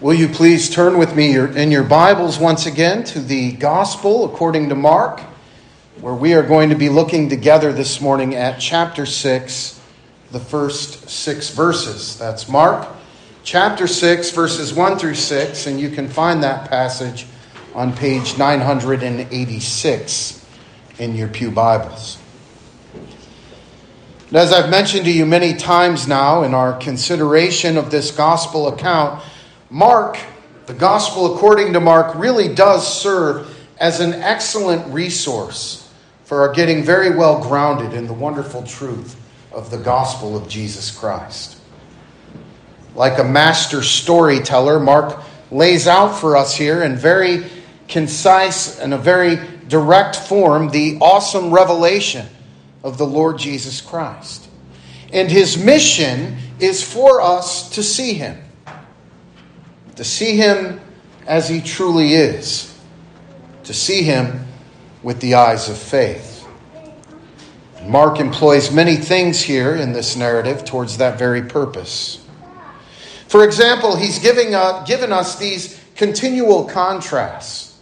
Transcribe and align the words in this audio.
Will 0.00 0.14
you 0.14 0.28
please 0.28 0.70
turn 0.70 0.96
with 0.96 1.16
me 1.16 1.36
in 1.36 1.72
your 1.72 1.82
Bibles 1.82 2.38
once 2.38 2.66
again 2.66 3.02
to 3.02 3.18
the 3.18 3.50
Gospel 3.50 4.32
according 4.32 4.68
to 4.68 4.76
Mark, 4.76 5.18
where 6.00 6.14
we 6.14 6.34
are 6.34 6.44
going 6.44 6.68
to 6.68 6.76
be 6.76 6.88
looking 6.88 7.28
together 7.28 7.72
this 7.72 8.00
morning 8.00 8.36
at 8.36 8.60
chapter 8.60 9.04
6, 9.04 9.80
the 10.30 10.38
first 10.38 11.10
six 11.10 11.50
verses. 11.50 12.16
That's 12.16 12.48
Mark 12.48 12.86
chapter 13.42 13.88
6, 13.88 14.30
verses 14.30 14.72
1 14.72 15.00
through 15.00 15.16
6, 15.16 15.66
and 15.66 15.80
you 15.80 15.90
can 15.90 16.06
find 16.06 16.44
that 16.44 16.70
passage 16.70 17.26
on 17.74 17.92
page 17.92 18.38
986 18.38 20.46
in 21.00 21.16
your 21.16 21.26
Pew 21.26 21.50
Bibles. 21.50 22.18
And 24.28 24.36
as 24.36 24.52
I've 24.52 24.70
mentioned 24.70 25.06
to 25.06 25.10
you 25.10 25.26
many 25.26 25.54
times 25.54 26.06
now 26.06 26.44
in 26.44 26.54
our 26.54 26.74
consideration 26.74 27.76
of 27.76 27.90
this 27.90 28.12
gospel 28.12 28.68
account, 28.68 29.24
Mark, 29.70 30.18
the 30.66 30.74
gospel 30.74 31.34
according 31.34 31.74
to 31.74 31.80
Mark, 31.80 32.14
really 32.14 32.54
does 32.54 33.00
serve 33.02 33.54
as 33.78 34.00
an 34.00 34.14
excellent 34.14 34.92
resource 34.92 35.92
for 36.24 36.40
our 36.40 36.52
getting 36.52 36.82
very 36.82 37.14
well 37.14 37.42
grounded 37.42 37.92
in 37.92 38.06
the 38.06 38.12
wonderful 38.12 38.62
truth 38.62 39.16
of 39.52 39.70
the 39.70 39.76
gospel 39.76 40.36
of 40.36 40.48
Jesus 40.48 40.90
Christ. 40.90 41.58
Like 42.94 43.18
a 43.18 43.24
master 43.24 43.82
storyteller, 43.82 44.80
Mark 44.80 45.22
lays 45.50 45.86
out 45.86 46.18
for 46.18 46.36
us 46.36 46.56
here 46.56 46.82
in 46.82 46.96
very 46.96 47.46
concise 47.88 48.78
and 48.78 48.92
a 48.92 48.98
very 48.98 49.38
direct 49.68 50.16
form 50.16 50.70
the 50.70 50.98
awesome 51.00 51.50
revelation 51.50 52.26
of 52.82 52.96
the 52.96 53.06
Lord 53.06 53.38
Jesus 53.38 53.80
Christ. 53.80 54.48
And 55.12 55.30
his 55.30 55.62
mission 55.62 56.36
is 56.58 56.82
for 56.82 57.20
us 57.20 57.70
to 57.70 57.82
see 57.82 58.14
him 58.14 58.38
to 59.98 60.04
see 60.04 60.36
him 60.36 60.80
as 61.26 61.48
he 61.48 61.60
truly 61.60 62.14
is, 62.14 62.72
to 63.64 63.74
see 63.74 64.04
him 64.04 64.46
with 65.02 65.20
the 65.20 65.34
eyes 65.34 65.68
of 65.68 65.76
faith. 65.76 66.46
Mark 67.84 68.20
employs 68.20 68.70
many 68.70 68.94
things 68.94 69.42
here 69.42 69.74
in 69.74 69.92
this 69.92 70.14
narrative 70.14 70.64
towards 70.64 70.98
that 70.98 71.18
very 71.18 71.42
purpose. 71.42 72.24
For 73.26 73.42
example, 73.42 73.96
he's 73.96 74.20
giving, 74.20 74.54
uh, 74.54 74.84
given 74.84 75.12
us 75.12 75.36
these 75.36 75.82
continual 75.96 76.66
contrasts 76.66 77.76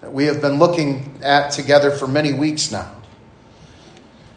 that 0.00 0.10
we 0.10 0.24
have 0.24 0.40
been 0.40 0.58
looking 0.58 1.20
at 1.22 1.50
together 1.50 1.90
for 1.90 2.08
many 2.08 2.32
weeks 2.32 2.72
now. 2.72 2.90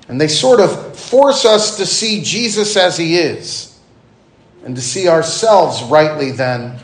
And 0.09 0.19
they 0.19 0.27
sort 0.27 0.59
of 0.59 0.99
force 0.99 1.45
us 1.45 1.77
to 1.77 1.85
see 1.85 2.21
Jesus 2.25 2.75
as 2.75 2.97
he 2.97 3.15
is 3.15 3.79
and 4.65 4.75
to 4.75 4.81
see 4.81 5.07
ourselves 5.07 5.81
rightly 5.83 6.31
then 6.31 6.77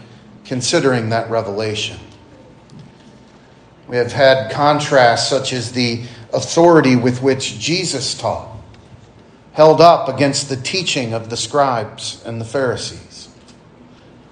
considering 0.47 1.09
that 1.09 1.29
revelation. 1.29 1.99
We 3.87 3.97
have 3.97 4.13
had 4.13 4.51
contrasts 4.51 5.29
such 5.29 5.53
as 5.53 5.73
the 5.73 6.03
authority 6.33 6.95
with 6.95 7.21
which 7.21 7.59
Jesus 7.59 8.13
taught, 8.13 8.49
held 9.51 9.81
up 9.81 10.09
against 10.09 10.49
the 10.49 10.55
teaching 10.55 11.13
of 11.13 11.29
the 11.29 11.37
scribes 11.37 12.23
and 12.25 12.39
the 12.39 12.45
Pharisees. 12.45 13.29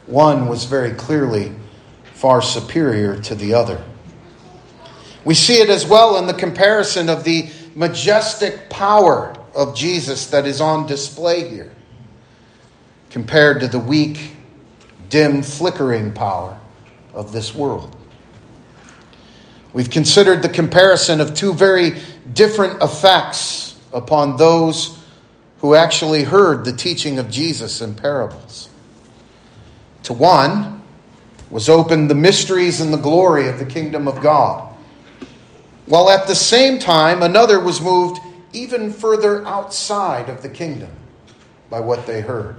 One 0.07 0.47
was 0.47 0.65
very 0.65 0.91
clearly 0.91 1.51
far 2.13 2.41
superior 2.41 3.19
to 3.21 3.35
the 3.35 3.53
other. 3.53 3.83
We 5.25 5.33
see 5.33 5.55
it 5.55 5.69
as 5.69 5.85
well 5.85 6.17
in 6.17 6.27
the 6.27 6.33
comparison 6.33 7.09
of 7.09 7.23
the 7.23 7.49
majestic 7.75 8.69
power 8.69 9.35
of 9.53 9.75
Jesus 9.75 10.27
that 10.27 10.45
is 10.45 10.61
on 10.61 10.85
display 10.85 11.49
here 11.49 11.71
compared 13.09 13.59
to 13.61 13.67
the 13.67 13.79
weak 13.79 14.34
dim, 15.15 15.41
flickering 15.41 16.11
power 16.11 16.59
of 17.13 17.31
this 17.31 17.55
world. 17.55 17.95
We've 19.71 19.89
considered 19.89 20.41
the 20.41 20.49
comparison 20.49 21.21
of 21.21 21.33
two 21.33 21.53
very 21.53 22.01
different 22.33 22.83
effects 22.83 23.79
upon 23.93 24.35
those 24.35 24.99
who 25.59 25.73
actually 25.73 26.23
heard 26.23 26.65
the 26.65 26.73
teaching 26.73 27.17
of 27.17 27.31
Jesus 27.31 27.79
in 27.79 27.95
parables. 27.95 28.67
To 30.03 30.11
one 30.11 30.83
was 31.49 31.69
opened 31.69 32.09
the 32.09 32.15
mysteries 32.15 32.81
and 32.81 32.91
the 32.91 32.97
glory 32.97 33.47
of 33.47 33.57
the 33.57 33.65
kingdom 33.65 34.09
of 34.09 34.21
God, 34.21 34.75
while 35.85 36.09
at 36.09 36.27
the 36.27 36.35
same 36.35 36.77
time 36.77 37.23
another 37.23 37.61
was 37.61 37.79
moved 37.79 38.19
even 38.51 38.91
further 38.91 39.47
outside 39.47 40.27
of 40.27 40.41
the 40.41 40.49
kingdom 40.49 40.91
by 41.69 41.79
what 41.79 42.05
they 42.05 42.19
heard 42.19 42.57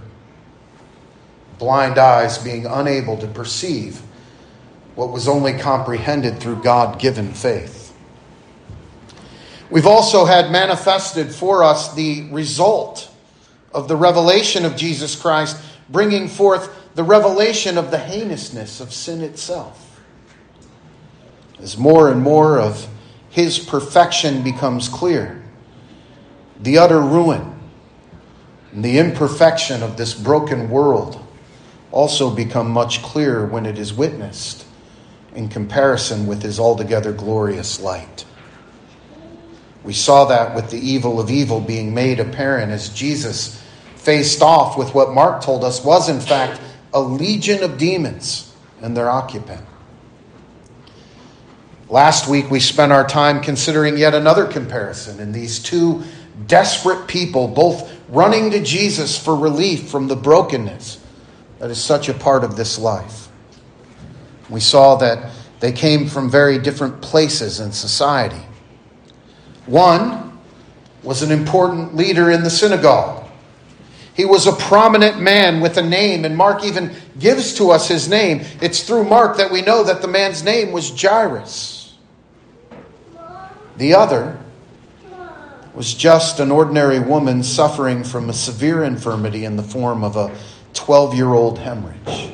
blind 1.58 1.98
eyes 1.98 2.38
being 2.38 2.66
unable 2.66 3.16
to 3.18 3.26
perceive 3.26 4.02
what 4.94 5.10
was 5.10 5.28
only 5.28 5.52
comprehended 5.58 6.40
through 6.40 6.62
God 6.62 6.98
given 6.98 7.32
faith. 7.32 7.94
We've 9.70 9.86
also 9.86 10.24
had 10.24 10.50
manifested 10.50 11.34
for 11.34 11.62
us 11.62 11.94
the 11.94 12.28
result 12.30 13.10
of 13.72 13.88
the 13.88 13.96
revelation 13.96 14.64
of 14.64 14.76
Jesus 14.76 15.20
Christ, 15.20 15.60
bringing 15.88 16.28
forth 16.28 16.70
the 16.94 17.02
revelation 17.02 17.76
of 17.76 17.90
the 17.90 17.98
heinousness 17.98 18.80
of 18.80 18.92
sin 18.92 19.20
itself. 19.22 20.00
As 21.58 21.76
more 21.76 22.10
and 22.10 22.22
more 22.22 22.58
of 22.58 22.88
his 23.28 23.58
perfection 23.58 24.42
becomes 24.42 24.88
clear, 24.88 25.42
the 26.60 26.78
utter 26.78 27.00
ruin 27.00 27.58
and 28.72 28.84
the 28.84 28.98
imperfection 28.98 29.82
of 29.82 29.96
this 29.96 30.14
broken 30.14 30.70
world 30.70 31.25
also 31.90 32.34
become 32.34 32.70
much 32.70 33.02
clearer 33.02 33.46
when 33.46 33.66
it 33.66 33.78
is 33.78 33.92
witnessed 33.92 34.64
in 35.34 35.48
comparison 35.48 36.26
with 36.26 36.42
his 36.42 36.58
altogether 36.58 37.12
glorious 37.12 37.80
light. 37.80 38.24
We 39.84 39.92
saw 39.92 40.24
that 40.26 40.54
with 40.54 40.70
the 40.70 40.78
evil 40.78 41.20
of 41.20 41.30
evil 41.30 41.60
being 41.60 41.94
made 41.94 42.18
apparent 42.18 42.72
as 42.72 42.88
Jesus 42.88 43.62
faced 43.94 44.42
off 44.42 44.76
with 44.76 44.94
what 44.94 45.12
Mark 45.12 45.42
told 45.42 45.62
us 45.62 45.84
was, 45.84 46.08
in 46.08 46.20
fact, 46.20 46.60
a 46.92 47.00
legion 47.00 47.62
of 47.62 47.78
demons 47.78 48.52
and 48.80 48.96
their 48.96 49.08
occupant. 49.08 49.64
Last 51.88 52.28
week, 52.28 52.50
we 52.50 52.58
spent 52.58 52.90
our 52.90 53.06
time 53.06 53.40
considering 53.40 53.96
yet 53.96 54.12
another 54.12 54.46
comparison 54.46 55.20
in 55.20 55.30
these 55.30 55.60
two 55.60 56.02
desperate 56.46 57.06
people, 57.06 57.46
both 57.46 57.92
running 58.08 58.50
to 58.50 58.62
Jesus 58.62 59.16
for 59.16 59.36
relief 59.36 59.88
from 59.88 60.08
the 60.08 60.16
brokenness 60.16 60.98
that 61.58 61.70
is 61.70 61.82
such 61.82 62.08
a 62.08 62.14
part 62.14 62.44
of 62.44 62.56
this 62.56 62.78
life. 62.78 63.28
We 64.48 64.60
saw 64.60 64.96
that 64.96 65.32
they 65.60 65.72
came 65.72 66.06
from 66.06 66.30
very 66.30 66.58
different 66.58 67.00
places 67.00 67.60
in 67.60 67.72
society. 67.72 68.42
One 69.66 70.38
was 71.02 71.22
an 71.22 71.32
important 71.32 71.96
leader 71.96 72.30
in 72.30 72.42
the 72.42 72.50
synagogue. 72.50 73.24
He 74.14 74.24
was 74.24 74.46
a 74.46 74.52
prominent 74.52 75.20
man 75.20 75.60
with 75.60 75.76
a 75.76 75.82
name, 75.82 76.24
and 76.24 76.36
Mark 76.36 76.64
even 76.64 76.94
gives 77.18 77.54
to 77.54 77.70
us 77.70 77.86
his 77.86 78.08
name. 78.08 78.42
It's 78.62 78.82
through 78.82 79.04
Mark 79.04 79.36
that 79.36 79.50
we 79.50 79.60
know 79.60 79.84
that 79.84 80.00
the 80.00 80.08
man's 80.08 80.42
name 80.42 80.72
was 80.72 80.90
Jairus. 81.00 81.94
The 83.76 83.94
other 83.94 84.38
was 85.74 85.92
just 85.92 86.40
an 86.40 86.50
ordinary 86.50 86.98
woman 86.98 87.42
suffering 87.42 88.02
from 88.02 88.30
a 88.30 88.32
severe 88.32 88.84
infirmity 88.84 89.44
in 89.44 89.56
the 89.56 89.62
form 89.62 90.02
of 90.02 90.16
a 90.16 90.34
12 90.76 91.14
year 91.14 91.32
old 91.32 91.58
hemorrhage. 91.58 92.32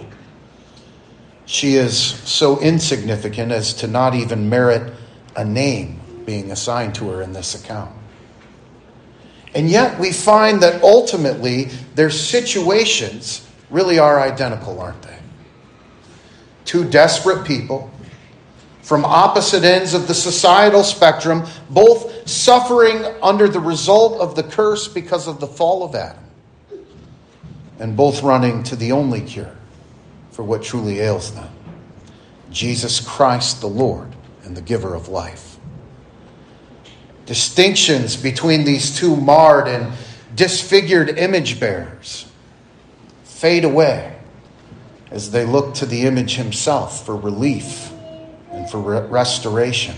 She 1.47 1.75
is 1.75 1.99
so 1.99 2.61
insignificant 2.61 3.53
as 3.53 3.75
to 3.75 3.87
not 3.87 4.15
even 4.15 4.49
merit 4.49 4.93
a 5.37 5.45
name 5.45 6.01
being 6.25 6.51
assigned 6.51 6.95
to 6.97 7.09
her 7.11 7.23
in 7.23 7.33
this 7.33 7.55
account. 7.55 7.93
And 9.55 9.69
yet 9.69 9.99
we 9.99 10.13
find 10.13 10.63
that 10.63 10.83
ultimately 10.83 11.65
their 11.95 12.11
situations 12.11 13.47
really 13.71 13.99
are 13.99 14.21
identical, 14.21 14.81
aren't 14.81 15.03
they? 15.03 15.19
Two 16.65 16.89
desperate 16.89 17.45
people 17.47 17.91
from 18.83 19.05
opposite 19.05 19.63
ends 19.63 19.95
of 19.95 20.09
the 20.09 20.15
societal 20.15 20.83
spectrum, 20.83 21.45
both 21.71 22.29
suffering 22.29 23.05
under 23.23 23.47
the 23.47 23.61
result 23.61 24.21
of 24.21 24.35
the 24.35 24.43
curse 24.43 24.89
because 24.89 25.29
of 25.29 25.39
the 25.39 25.47
fall 25.47 25.85
of 25.85 25.95
Adam 25.95 26.23
and 27.83 27.97
both 27.97 28.23
running 28.23 28.63
to 28.63 28.77
the 28.77 28.93
only 28.93 29.21
cure 29.21 29.57
for 30.31 30.45
what 30.45 30.63
truly 30.63 31.01
ails 31.01 31.35
them 31.35 31.51
Jesus 32.53 33.01
Christ 33.01 33.61
the 33.61 33.67
Lord 33.67 34.15
and 34.45 34.57
the 34.57 34.61
giver 34.61 34.95
of 34.95 35.09
life. 35.09 35.59
Distinctions 37.27 38.15
between 38.15 38.65
these 38.65 38.97
two 38.97 39.17
marred 39.17 39.67
and 39.67 39.93
disfigured 40.37 41.19
image 41.19 41.59
bearers 41.59 42.31
fade 43.25 43.65
away 43.65 44.17
as 45.11 45.33
they 45.33 45.45
look 45.45 45.75
to 45.75 45.87
the 45.87 46.03
image 46.03 46.37
himself 46.37 47.05
for 47.05 47.17
relief 47.17 47.91
and 48.53 48.71
for 48.71 48.79
restoration. 49.09 49.97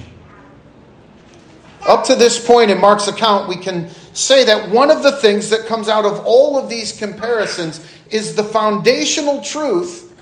Up 1.86 2.04
to 2.04 2.14
this 2.14 2.44
point 2.44 2.70
in 2.70 2.80
Mark's 2.80 3.08
account, 3.08 3.46
we 3.46 3.56
can 3.56 3.90
say 4.14 4.44
that 4.44 4.70
one 4.70 4.90
of 4.90 5.02
the 5.02 5.12
things 5.12 5.50
that 5.50 5.66
comes 5.66 5.88
out 5.88 6.04
of 6.04 6.24
all 6.24 6.56
of 6.56 6.70
these 6.70 6.92
comparisons 6.92 7.84
is 8.10 8.34
the 8.34 8.44
foundational 8.44 9.42
truth 9.42 10.12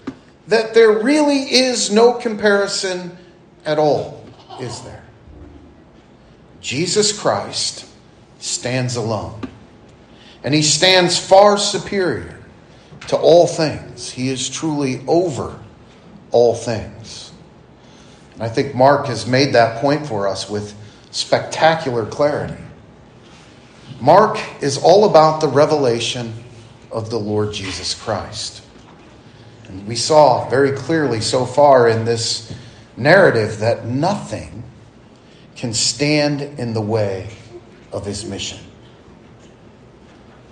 that 0.49 0.75
there 0.75 1.03
really 1.03 1.43
is 1.43 1.93
no 1.93 2.15
comparison 2.15 3.17
at 3.65 3.79
all, 3.79 4.25
is 4.61 4.81
there? 4.83 5.05
Jesus 6.61 7.17
Christ 7.19 7.87
stands 8.39 8.97
alone. 8.97 9.41
And 10.45 10.53
he 10.53 10.63
stands 10.63 11.19
far 11.19 11.57
superior 11.57 12.41
to 13.09 13.17
all 13.17 13.47
things. 13.47 14.11
He 14.11 14.29
is 14.29 14.49
truly 14.49 15.05
over 15.07 15.59
all 16.33 16.55
things. 16.55 17.33
And 18.35 18.43
I 18.43 18.49
think 18.49 18.75
Mark 18.75 19.07
has 19.07 19.27
made 19.27 19.53
that 19.55 19.81
point 19.81 20.07
for 20.07 20.27
us 20.27 20.49
with 20.51 20.75
spectacular 21.11 22.07
clarity. 22.07 22.63
Mark 24.03 24.41
is 24.61 24.79
all 24.79 25.09
about 25.09 25.41
the 25.41 25.47
revelation 25.47 26.35
of 26.91 27.09
the 27.09 27.21
Lord 27.21 27.53
Jesus 27.53 27.95
Christ. 27.95 28.65
And 29.69 29.87
we 29.87 29.95
saw 29.95 30.51
very 30.51 30.73
clearly 30.73 31.21
so 31.21 31.47
far 31.47 31.89
in 31.89 32.05
this 32.05 32.53
narrative 32.97 33.61
that 33.61 33.87
nothing 33.87 34.65
can 35.55 35.73
stand 35.73 36.43
in 36.59 36.75
the 36.75 36.81
way 36.81 37.29
of 37.93 38.05
his 38.05 38.25
mission. 38.25 38.59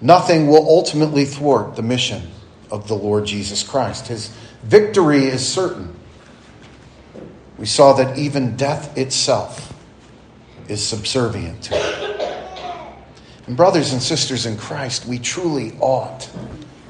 Nothing 0.00 0.46
will 0.46 0.68
ultimately 0.68 1.24
thwart 1.24 1.74
the 1.74 1.82
mission 1.82 2.30
of 2.70 2.86
the 2.86 2.94
Lord 2.94 3.26
Jesus 3.26 3.64
Christ. 3.64 4.06
His 4.06 4.28
victory 4.62 5.24
is 5.24 5.44
certain. 5.44 5.96
We 7.58 7.66
saw 7.66 7.94
that 7.94 8.16
even 8.16 8.56
death 8.56 8.96
itself 8.96 9.74
is 10.68 10.86
subservient 10.86 11.64
to 11.64 11.74
it. 11.74 11.99
And, 13.50 13.56
brothers 13.56 13.92
and 13.92 14.00
sisters 14.00 14.46
in 14.46 14.56
Christ, 14.56 15.06
we 15.06 15.18
truly 15.18 15.76
ought 15.80 16.30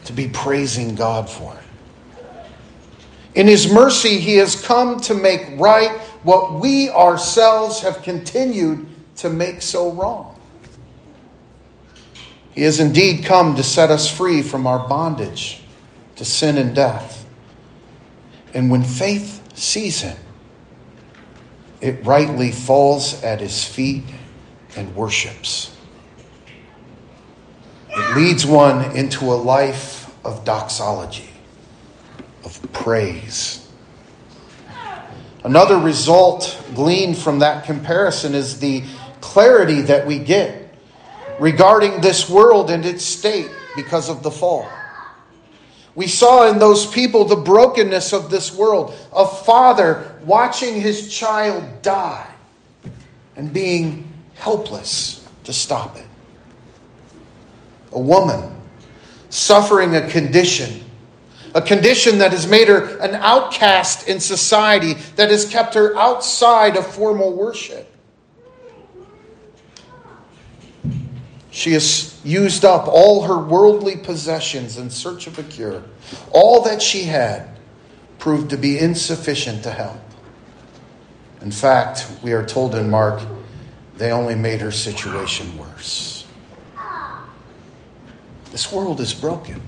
to 0.04 0.12
be 0.12 0.28
praising 0.28 0.94
God 0.94 1.26
for 1.26 1.54
it. 1.54 2.44
In 3.34 3.46
His 3.46 3.72
mercy, 3.72 4.18
He 4.18 4.36
has 4.36 4.62
come 4.62 5.00
to 5.00 5.14
make 5.14 5.58
right 5.58 5.98
what 6.22 6.60
we 6.60 6.90
ourselves 6.90 7.80
have 7.80 8.02
continued 8.02 8.86
to 9.16 9.30
make 9.30 9.62
so 9.62 9.92
wrong. 9.92 10.38
He 12.50 12.60
has 12.64 12.78
indeed 12.78 13.24
come 13.24 13.56
to 13.56 13.62
set 13.62 13.90
us 13.90 14.14
free 14.14 14.42
from 14.42 14.66
our 14.66 14.86
bondage 14.86 15.62
to 16.16 16.26
sin 16.26 16.58
and 16.58 16.74
death. 16.74 17.24
And 18.52 18.70
when 18.70 18.82
faith 18.82 19.56
sees 19.56 20.02
him, 20.02 20.18
it 21.80 22.04
rightly 22.04 22.52
falls 22.52 23.24
at 23.24 23.40
his 23.40 23.64
feet 23.64 24.04
and 24.76 24.94
worships. 24.94 25.74
It 27.96 28.16
leads 28.16 28.46
one 28.46 28.96
into 28.96 29.24
a 29.32 29.34
life 29.34 30.12
of 30.24 30.44
doxology, 30.44 31.30
of 32.44 32.72
praise. 32.72 33.68
Another 35.42 35.78
result 35.78 36.62
gleaned 36.74 37.16
from 37.16 37.38
that 37.38 37.64
comparison 37.64 38.34
is 38.34 38.60
the 38.60 38.84
clarity 39.20 39.80
that 39.82 40.06
we 40.06 40.18
get 40.18 40.74
regarding 41.38 42.00
this 42.00 42.28
world 42.28 42.70
and 42.70 42.84
its 42.84 43.04
state 43.04 43.50
because 43.74 44.08
of 44.08 44.22
the 44.22 44.30
fall. 44.30 44.68
We 45.94 46.06
saw 46.06 46.48
in 46.48 46.58
those 46.58 46.86
people 46.86 47.24
the 47.24 47.36
brokenness 47.36 48.12
of 48.12 48.30
this 48.30 48.54
world. 48.54 48.94
A 49.12 49.26
father 49.26 50.16
watching 50.24 50.80
his 50.80 51.12
child 51.12 51.82
die 51.82 52.30
and 53.36 53.52
being 53.52 54.12
helpless 54.34 55.26
to 55.44 55.52
stop 55.52 55.96
it. 55.96 56.06
A 57.92 57.98
woman 57.98 58.56
suffering 59.30 59.94
a 59.96 60.08
condition, 60.08 60.84
a 61.54 61.62
condition 61.62 62.18
that 62.18 62.32
has 62.32 62.46
made 62.46 62.68
her 62.68 62.98
an 62.98 63.14
outcast 63.16 64.08
in 64.08 64.20
society, 64.20 64.94
that 65.16 65.30
has 65.30 65.48
kept 65.48 65.74
her 65.74 65.96
outside 65.96 66.76
of 66.76 66.86
formal 66.86 67.32
worship. 67.32 67.86
She 71.50 71.72
has 71.72 72.18
used 72.24 72.64
up 72.64 72.86
all 72.86 73.22
her 73.22 73.38
worldly 73.38 73.96
possessions 73.96 74.78
in 74.78 74.88
search 74.88 75.26
of 75.26 75.38
a 75.38 75.42
cure. 75.42 75.82
All 76.30 76.62
that 76.62 76.80
she 76.80 77.04
had 77.04 77.48
proved 78.18 78.50
to 78.50 78.56
be 78.56 78.78
insufficient 78.78 79.64
to 79.64 79.70
help. 79.72 80.00
In 81.40 81.50
fact, 81.50 82.06
we 82.22 82.32
are 82.32 82.44
told 82.44 82.74
in 82.74 82.90
Mark, 82.90 83.20
they 83.96 84.12
only 84.12 84.34
made 84.34 84.60
her 84.60 84.70
situation 84.70 85.56
worse. 85.58 86.19
This 88.50 88.72
world 88.72 89.00
is 89.00 89.14
broken. 89.14 89.60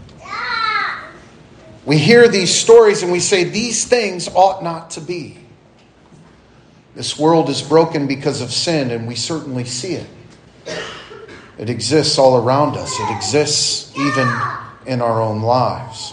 We 1.84 1.98
hear 1.98 2.28
these 2.28 2.54
stories 2.54 3.02
and 3.02 3.10
we 3.10 3.20
say, 3.20 3.44
these 3.44 3.84
things 3.84 4.28
ought 4.28 4.62
not 4.62 4.90
to 4.90 5.00
be. 5.00 5.38
This 6.94 7.18
world 7.18 7.48
is 7.48 7.62
broken 7.62 8.06
because 8.06 8.42
of 8.42 8.52
sin, 8.52 8.90
and 8.90 9.08
we 9.08 9.14
certainly 9.14 9.64
see 9.64 9.94
it. 9.94 10.06
It 11.58 11.70
exists 11.70 12.18
all 12.18 12.36
around 12.36 12.76
us, 12.76 12.98
it 13.00 13.16
exists 13.16 13.96
even 13.96 14.28
in 14.86 15.00
our 15.00 15.22
own 15.22 15.42
lives. 15.42 16.12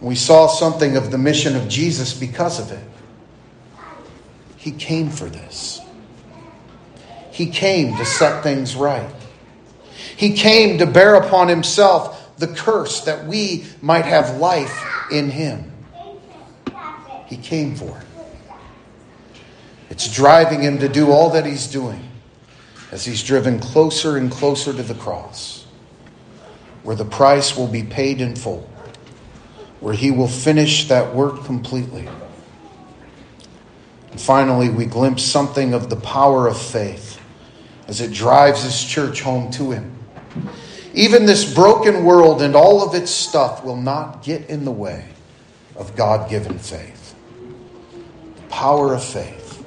We 0.00 0.14
saw 0.14 0.46
something 0.46 0.96
of 0.96 1.10
the 1.10 1.18
mission 1.18 1.56
of 1.56 1.68
Jesus 1.68 2.12
because 2.12 2.60
of 2.60 2.70
it. 2.70 2.84
He 4.56 4.72
came 4.72 5.10
for 5.10 5.24
this. 5.24 5.80
He 7.30 7.46
came 7.46 7.96
to 7.96 8.04
set 8.04 8.42
things 8.42 8.76
right. 8.76 9.08
He 10.18 10.32
came 10.32 10.78
to 10.78 10.86
bear 10.86 11.14
upon 11.14 11.46
himself 11.46 12.36
the 12.38 12.48
curse 12.48 13.02
that 13.02 13.28
we 13.28 13.66
might 13.80 14.04
have 14.04 14.38
life 14.38 14.84
in 15.12 15.30
him. 15.30 15.72
He 17.26 17.36
came 17.36 17.76
for 17.76 17.96
it. 17.96 18.06
It's 19.90 20.12
driving 20.12 20.60
him 20.60 20.80
to 20.80 20.88
do 20.88 21.12
all 21.12 21.30
that 21.30 21.46
he's 21.46 21.68
doing 21.68 22.02
as 22.90 23.04
he's 23.04 23.22
driven 23.22 23.60
closer 23.60 24.16
and 24.16 24.28
closer 24.28 24.72
to 24.72 24.82
the 24.82 24.94
cross, 24.94 25.64
where 26.82 26.96
the 26.96 27.04
price 27.04 27.56
will 27.56 27.68
be 27.68 27.84
paid 27.84 28.20
in 28.20 28.34
full, 28.34 28.68
where 29.78 29.94
he 29.94 30.10
will 30.10 30.26
finish 30.26 30.88
that 30.88 31.14
work 31.14 31.44
completely. 31.44 32.08
And 34.10 34.20
finally, 34.20 34.68
we 34.68 34.84
glimpse 34.86 35.22
something 35.22 35.74
of 35.74 35.90
the 35.90 35.96
power 35.96 36.48
of 36.48 36.60
faith 36.60 37.20
as 37.86 38.00
it 38.00 38.12
drives 38.12 38.64
his 38.64 38.82
church 38.82 39.22
home 39.22 39.52
to 39.52 39.70
him. 39.70 39.94
Even 40.94 41.26
this 41.26 41.52
broken 41.52 42.04
world 42.04 42.42
and 42.42 42.54
all 42.54 42.86
of 42.86 42.94
its 42.94 43.10
stuff 43.10 43.64
will 43.64 43.76
not 43.76 44.22
get 44.22 44.48
in 44.48 44.64
the 44.64 44.70
way 44.70 45.06
of 45.76 45.94
God 45.94 46.28
given 46.28 46.58
faith. 46.58 47.14
The 48.36 48.42
power 48.48 48.94
of 48.94 49.04
faith 49.04 49.64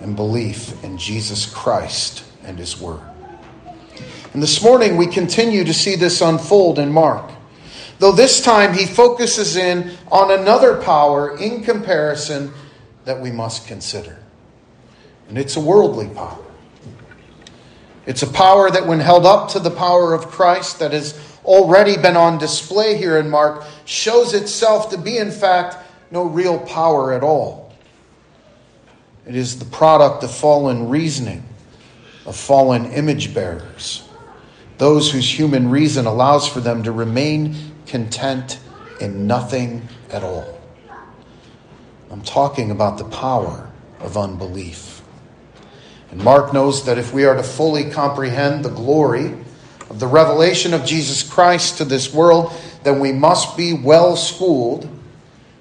and 0.00 0.14
belief 0.14 0.82
in 0.84 0.96
Jesus 0.96 1.46
Christ 1.46 2.24
and 2.44 2.58
His 2.58 2.80
Word. 2.80 3.00
And 4.32 4.42
this 4.42 4.62
morning 4.62 4.96
we 4.96 5.06
continue 5.06 5.64
to 5.64 5.74
see 5.74 5.96
this 5.96 6.20
unfold 6.20 6.78
in 6.78 6.92
Mark. 6.92 7.30
Though 7.98 8.12
this 8.12 8.40
time 8.40 8.72
he 8.72 8.86
focuses 8.86 9.56
in 9.56 9.90
on 10.10 10.30
another 10.30 10.80
power 10.80 11.36
in 11.36 11.62
comparison 11.62 12.52
that 13.04 13.20
we 13.20 13.30
must 13.30 13.66
consider. 13.66 14.18
And 15.28 15.36
it's 15.36 15.56
a 15.56 15.60
worldly 15.60 16.08
power. 16.08 16.49
It's 18.10 18.24
a 18.24 18.26
power 18.26 18.68
that, 18.68 18.88
when 18.88 18.98
held 18.98 19.24
up 19.24 19.50
to 19.50 19.60
the 19.60 19.70
power 19.70 20.14
of 20.14 20.26
Christ 20.26 20.80
that 20.80 20.90
has 20.90 21.16
already 21.44 21.96
been 21.96 22.16
on 22.16 22.38
display 22.38 22.96
here 22.96 23.18
in 23.18 23.30
Mark, 23.30 23.64
shows 23.84 24.34
itself 24.34 24.90
to 24.90 24.98
be, 24.98 25.16
in 25.16 25.30
fact, 25.30 25.76
no 26.10 26.24
real 26.24 26.58
power 26.58 27.12
at 27.12 27.22
all. 27.22 27.72
It 29.28 29.36
is 29.36 29.60
the 29.60 29.64
product 29.64 30.24
of 30.24 30.34
fallen 30.34 30.88
reasoning 30.88 31.44
of 32.26 32.34
fallen 32.34 32.86
image 32.86 33.32
bearers, 33.32 34.02
those 34.78 35.12
whose 35.12 35.38
human 35.38 35.70
reason 35.70 36.06
allows 36.06 36.48
for 36.48 36.58
them 36.58 36.82
to 36.82 36.90
remain 36.90 37.54
content 37.86 38.58
in 39.00 39.28
nothing 39.28 39.86
at 40.10 40.24
all. 40.24 40.60
I'm 42.10 42.22
talking 42.22 42.72
about 42.72 42.98
the 42.98 43.04
power 43.04 43.70
of 44.00 44.16
unbelief. 44.16 44.99
And 46.10 46.22
Mark 46.22 46.52
knows 46.52 46.84
that 46.86 46.98
if 46.98 47.12
we 47.12 47.24
are 47.24 47.36
to 47.36 47.42
fully 47.42 47.90
comprehend 47.90 48.64
the 48.64 48.70
glory 48.70 49.34
of 49.88 50.00
the 50.00 50.06
revelation 50.06 50.74
of 50.74 50.84
Jesus 50.84 51.22
Christ 51.22 51.78
to 51.78 51.84
this 51.84 52.12
world, 52.12 52.52
then 52.82 53.00
we 53.00 53.12
must 53.12 53.56
be 53.56 53.74
well 53.74 54.16
schooled 54.16 54.88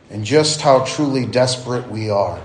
in 0.09 0.23
just 0.23 0.61
how 0.61 0.83
truly 0.85 1.25
desperate 1.25 1.89
we 1.89 2.09
are 2.09 2.41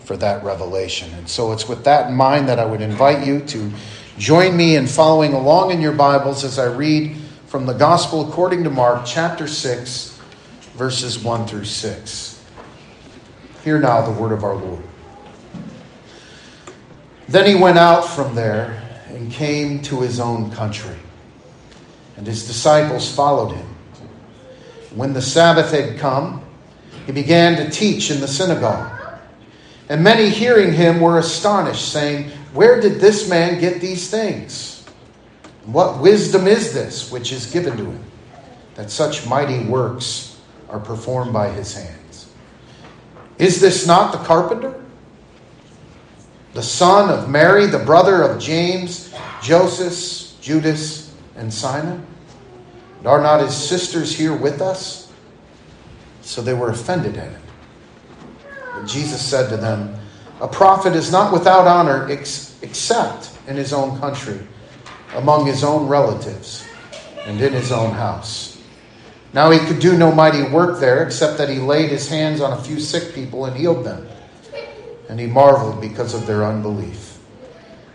for 0.00 0.16
that 0.16 0.44
revelation. 0.44 1.12
And 1.14 1.28
so 1.28 1.52
it's 1.52 1.68
with 1.68 1.84
that 1.84 2.10
in 2.10 2.16
mind 2.16 2.48
that 2.48 2.58
I 2.58 2.64
would 2.64 2.80
invite 2.80 3.26
you 3.26 3.40
to 3.40 3.72
join 4.18 4.56
me 4.56 4.76
in 4.76 4.86
following 4.86 5.32
along 5.32 5.70
in 5.70 5.80
your 5.80 5.92
Bibles 5.92 6.44
as 6.44 6.58
I 6.58 6.66
read 6.66 7.16
from 7.46 7.66
the 7.66 7.72
Gospel 7.72 8.28
according 8.28 8.64
to 8.64 8.70
Mark, 8.70 9.04
chapter 9.06 9.46
6, 9.46 10.18
verses 10.74 11.18
1 11.18 11.46
through 11.46 11.64
6. 11.64 12.44
Hear 13.64 13.78
now 13.78 14.02
the 14.02 14.20
word 14.20 14.32
of 14.32 14.44
our 14.44 14.56
Lord. 14.56 14.82
Then 17.28 17.46
he 17.46 17.54
went 17.54 17.78
out 17.78 18.02
from 18.02 18.34
there 18.34 18.82
and 19.08 19.30
came 19.30 19.80
to 19.82 20.00
his 20.00 20.20
own 20.20 20.50
country, 20.50 20.96
and 22.16 22.26
his 22.26 22.46
disciples 22.46 23.12
followed 23.12 23.54
him. 23.54 23.66
When 24.94 25.12
the 25.12 25.22
Sabbath 25.22 25.70
had 25.70 25.98
come, 25.98 26.42
he 27.06 27.12
began 27.12 27.56
to 27.56 27.70
teach 27.70 28.10
in 28.10 28.20
the 28.20 28.28
synagogue. 28.28 28.92
And 29.88 30.02
many 30.02 30.30
hearing 30.30 30.72
him 30.72 31.00
were 31.00 31.18
astonished, 31.18 31.92
saying, 31.92 32.30
Where 32.52 32.80
did 32.80 33.00
this 33.00 33.28
man 33.28 33.60
get 33.60 33.80
these 33.80 34.08
things? 34.08 34.84
What 35.64 36.00
wisdom 36.00 36.46
is 36.46 36.72
this 36.72 37.10
which 37.10 37.32
is 37.32 37.50
given 37.50 37.76
to 37.76 37.84
him, 37.84 38.04
that 38.74 38.90
such 38.90 39.26
mighty 39.26 39.64
works 39.64 40.38
are 40.68 40.78
performed 40.78 41.32
by 41.32 41.50
his 41.50 41.74
hands? 41.74 42.30
Is 43.38 43.60
this 43.60 43.86
not 43.86 44.12
the 44.12 44.18
carpenter? 44.18 44.83
The 46.54 46.62
son 46.62 47.10
of 47.10 47.28
Mary, 47.28 47.66
the 47.66 47.80
brother 47.80 48.22
of 48.22 48.40
James, 48.40 49.12
Joseph, 49.42 50.40
Judas, 50.40 51.12
and 51.36 51.52
Simon? 51.52 52.06
And 52.98 53.06
are 53.08 53.20
not 53.20 53.40
his 53.40 53.54
sisters 53.54 54.14
here 54.14 54.34
with 54.34 54.62
us? 54.62 55.12
So 56.22 56.40
they 56.40 56.54
were 56.54 56.70
offended 56.70 57.16
at 57.16 57.30
him. 57.30 57.42
But 58.72 58.86
Jesus 58.86 59.20
said 59.20 59.50
to 59.50 59.56
them, 59.56 59.96
A 60.40 60.48
prophet 60.48 60.94
is 60.94 61.10
not 61.10 61.32
without 61.32 61.66
honor 61.66 62.08
ex- 62.10 62.56
except 62.62 63.30
in 63.48 63.56
his 63.56 63.72
own 63.72 63.98
country, 63.98 64.38
among 65.16 65.46
his 65.46 65.64
own 65.64 65.88
relatives, 65.88 66.64
and 67.26 67.40
in 67.40 67.52
his 67.52 67.72
own 67.72 67.90
house. 67.90 68.62
Now 69.32 69.50
he 69.50 69.58
could 69.58 69.80
do 69.80 69.98
no 69.98 70.12
mighty 70.12 70.44
work 70.44 70.78
there, 70.78 71.02
except 71.04 71.36
that 71.38 71.48
he 71.48 71.58
laid 71.58 71.90
his 71.90 72.08
hands 72.08 72.40
on 72.40 72.52
a 72.52 72.62
few 72.62 72.78
sick 72.78 73.12
people 73.12 73.44
and 73.44 73.56
healed 73.56 73.84
them. 73.84 74.06
And 75.08 75.20
he 75.20 75.26
marveled 75.26 75.80
because 75.80 76.14
of 76.14 76.26
their 76.26 76.44
unbelief. 76.44 77.18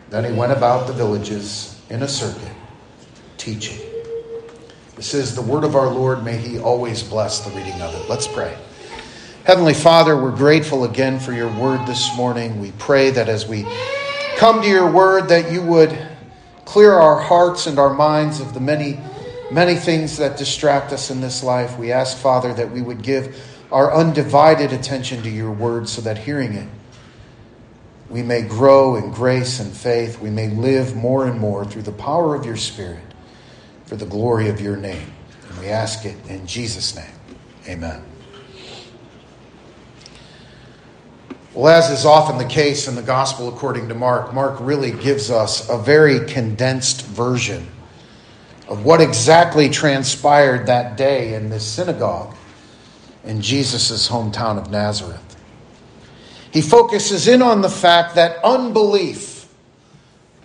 Then 0.10 0.26
he 0.26 0.38
went 0.38 0.52
about 0.52 0.88
the 0.88 0.94
villages 0.94 1.80
in 1.90 2.04
a 2.04 2.08
circuit, 2.08 2.54
teaching. 3.38 3.80
This 4.96 5.14
is 5.14 5.36
the 5.36 5.42
word 5.42 5.64
of 5.64 5.76
our 5.76 5.88
Lord. 5.88 6.24
May 6.24 6.38
he 6.38 6.60
always 6.60 7.04
bless 7.04 7.40
the 7.40 7.52
reading 7.52 7.82
of 7.82 7.96
it. 7.96 8.10
Let's 8.10 8.28
pray. 8.28 8.58
Heavenly 9.46 9.74
Father, 9.74 10.22
we're 10.22 10.36
grateful 10.36 10.84
again 10.84 11.20
for 11.20 11.32
your 11.32 11.52
word 11.58 11.88
this 11.88 12.16
morning. 12.16 12.60
We 12.60 12.72
pray 12.74 13.10
that 13.12 13.30
as 13.30 13.48
we 13.48 13.66
come 14.36 14.62
to 14.62 14.68
your 14.68 14.92
word, 14.92 15.30
that 15.30 15.52
you 15.52 15.62
would 15.62 15.98
clear 16.66 16.94
our 16.94 17.20
hearts 17.20 17.66
and 17.66 17.80
our 17.80 17.94
minds 17.94 18.40
of 18.40 18.54
the 18.54 18.60
many, 18.60 19.00
many 19.52 19.76
things 19.76 20.18
that 20.18 20.38
distract 20.38 20.92
us 20.92 21.10
in 21.10 21.22
this 21.22 21.44
life. 21.44 21.80
We 21.80 21.92
ask, 21.92 22.18
Father, 22.18 22.54
that 22.54 22.70
we 22.70 22.82
would 22.82 23.02
give 23.02 23.44
our 23.72 23.94
undivided 23.94 24.72
attention 24.72 25.24
to 25.24 25.30
your 25.30 25.52
word 25.52 25.90
so 25.90 26.02
that 26.02 26.18
hearing 26.18 26.54
it, 26.54 26.68
we 28.10 28.24
may 28.24 28.42
grow 28.42 28.96
in 28.96 29.12
grace 29.12 29.60
and 29.60 29.72
faith. 29.72 30.20
We 30.20 30.30
may 30.30 30.50
live 30.50 30.96
more 30.96 31.28
and 31.28 31.40
more 31.40 31.64
through 31.64 31.84
the 31.84 31.92
power 31.92 32.36
of 32.36 32.46
your 32.46 32.58
Spirit 32.58 33.04
for 33.86 33.96
the 33.96 34.06
glory 34.06 34.50
of 34.50 34.60
your 34.60 34.78
name. 34.78 35.14
And 35.48 35.60
we 35.60 35.68
ask 35.68 36.06
it 36.06 36.18
in 36.28 36.48
Jesus' 36.48 36.96
name. 36.96 37.06
Amen. 37.68 38.04
Well, 41.54 41.68
as 41.68 41.90
is 41.90 42.06
often 42.06 42.38
the 42.38 42.46
case 42.46 42.88
in 42.88 42.96
the 42.96 43.02
gospel 43.02 43.50
according 43.50 43.90
to 43.90 43.96
Mark, 43.96 44.34
Mark 44.34 44.58
really 44.60 44.92
gives 44.92 45.30
us 45.30 45.68
a 45.70 45.78
very 45.78 46.26
condensed 46.26 47.06
version 47.08 47.68
of 48.68 48.86
what 48.86 49.02
exactly 49.02 49.68
transpired 49.70 50.68
that 50.68 50.96
day 50.96 51.34
in 51.34 51.50
this 51.50 51.66
synagogue 51.66 52.36
in 53.24 53.42
Jesus' 53.42 54.08
hometown 54.08 54.58
of 54.58 54.70
Nazareth. 54.70 55.29
He 56.52 56.62
focuses 56.62 57.28
in 57.28 57.42
on 57.42 57.62
the 57.62 57.70
fact 57.70 58.16
that 58.16 58.44
unbelief 58.44 59.48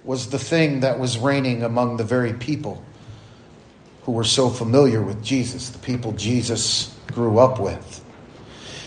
was 0.04 0.28
the 0.28 0.38
thing 0.38 0.80
that 0.80 0.98
was 0.98 1.16
reigning 1.16 1.62
among 1.62 1.96
the 1.96 2.04
very 2.04 2.34
people 2.34 2.84
who 4.02 4.12
were 4.12 4.24
so 4.24 4.50
familiar 4.50 5.02
with 5.02 5.22
Jesus, 5.24 5.70
the 5.70 5.78
people 5.78 6.12
Jesus 6.12 6.94
grew 7.12 7.38
up 7.38 7.58
with. 7.58 8.04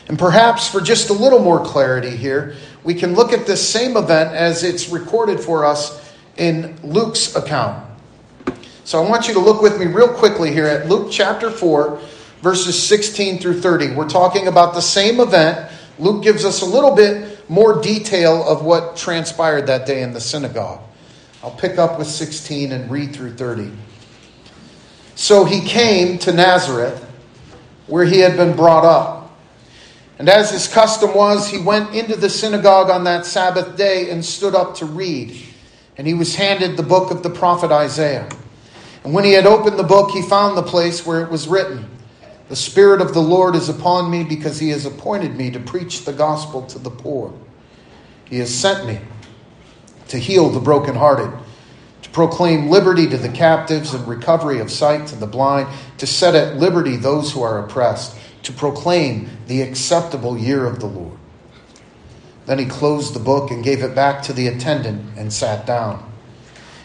And 0.08 0.18
perhaps 0.18 0.70
for 0.70 0.80
just 0.80 1.10
a 1.10 1.14
little 1.14 1.40
more 1.40 1.64
clarity 1.66 2.16
here, 2.16 2.56
we 2.84 2.94
can 2.94 3.16
look 3.16 3.34
at 3.34 3.46
this 3.46 3.68
same 3.68 3.98
event 3.98 4.34
as 4.34 4.64
it's 4.64 4.90
recorded 4.90 5.40
for 5.40 5.66
us 5.66 6.14
in 6.38 6.78
Luke's 6.84 7.36
account. 7.36 7.84
So 8.84 9.04
I 9.04 9.10
want 9.10 9.28
you 9.28 9.34
to 9.34 9.40
look 9.40 9.62
with 9.62 9.80
me 9.80 9.88
real 9.88 10.08
quickly 10.08 10.54
here 10.54 10.66
at 10.66 10.88
Luke 10.88 11.10
chapter 11.12 11.52
4, 11.52 12.00
verses 12.42 12.82
16 12.82 13.40
through 13.40 13.60
30. 13.60 13.96
We're 13.96 14.08
talking 14.08 14.48
about 14.48 14.76
the 14.76 14.82
same 14.82 15.20
event. 15.20 15.70
Luke 16.00 16.24
gives 16.24 16.46
us 16.46 16.62
a 16.62 16.66
little 16.66 16.96
bit 16.96 17.50
more 17.50 17.82
detail 17.82 18.48
of 18.48 18.64
what 18.64 18.96
transpired 18.96 19.68
that 19.68 19.86
day 19.86 20.04
in 20.04 20.14
the 20.14 20.22
synagogue. 20.22 20.82
I'll 21.44 21.52
pick 21.52 21.78
up 21.78 21.98
with 21.98 22.08
16 22.08 22.72
and 22.72 22.90
read 22.92 23.16
through 23.16 23.36
30. 23.36 23.72
So 25.16 25.46
he 25.46 25.62
came 25.62 26.20
to 26.20 26.34
Nazareth, 26.34 27.04
where 27.88 28.06
he 28.06 28.20
had 28.20 28.38
been 28.38 28.56
brought 28.56 28.86
up. 28.86 29.36
And 30.20 30.30
as 30.30 30.52
his 30.52 30.68
custom 30.68 31.14
was, 31.14 31.50
he 31.50 31.60
went 31.60 31.94
into 31.94 32.16
the 32.16 32.30
synagogue 32.30 32.90
on 32.90 33.04
that 33.06 33.26
Sabbath 33.26 33.78
day 33.78 34.10
and 34.10 34.24
stood 34.24 34.56
up 34.56 34.76
to 34.76 34.86
read. 34.86 35.36
And 35.98 36.06
he 36.06 36.14
was 36.14 36.36
handed 36.36 36.78
the 36.78 36.84
book 36.84 37.12
of 37.12 37.24
the 37.24 37.30
prophet 37.30 37.72
Isaiah. 37.72 38.30
And 39.04 39.14
when 39.14 39.24
he 39.24 39.34
had 39.34 39.46
opened 39.46 39.80
the 39.80 39.84
book, 39.84 40.12
he 40.12 40.22
found 40.22 40.58
the 40.58 40.64
place 40.64 41.06
where 41.06 41.22
it 41.22 41.30
was 41.30 41.48
written 41.48 41.97
The 42.50 42.56
Spirit 42.56 43.02
of 43.02 43.14
the 43.14 43.22
Lord 43.22 43.56
is 43.56 43.70
upon 43.70 44.10
me 44.10 44.24
because 44.24 44.60
he 44.60 44.70
has 44.70 44.86
appointed 44.86 45.36
me 45.36 45.52
to 45.52 45.60
preach 45.60 46.06
the 46.06 46.14
gospel 46.14 46.66
to 46.68 46.80
the 46.80 46.90
poor. 46.90 47.34
He 48.26 48.40
has 48.40 48.54
sent 48.54 48.88
me 48.88 49.00
to 50.08 50.18
heal 50.18 50.50
the 50.50 50.60
brokenhearted 50.60 51.32
to 52.02 52.10
proclaim 52.10 52.70
liberty 52.70 53.08
to 53.08 53.18
the 53.18 53.30
captives 53.30 53.94
and 53.94 54.08
recovery 54.08 54.60
of 54.60 54.72
sight 54.72 55.08
to 55.08 55.16
the 55.16 55.28
blind, 55.28 55.68
to 55.98 56.08
set 56.08 56.36
at 56.36 56.58
liberty 56.58 56.96
those 56.96 57.32
who 57.32 57.42
are 57.42 57.60
oppressed, 57.60 58.16
to 58.44 58.54
proclaim 58.54 59.30
the 59.48 59.62
acceptable 59.62 60.38
year 60.38 60.66
of 60.66 60.80
the 60.80 60.86
Lord. 60.86 61.18
Then 62.46 62.60
he 62.60 62.66
closed 62.66 63.14
the 63.14 63.20
book 63.20 63.52
and 63.52 63.64
gave 63.64 63.84
it 63.84 63.94
back 63.94 64.22
to 64.24 64.34
the 64.34 64.48
attendant 64.48 65.18
and 65.18 65.34
sat 65.34 65.66
down. 65.66 66.10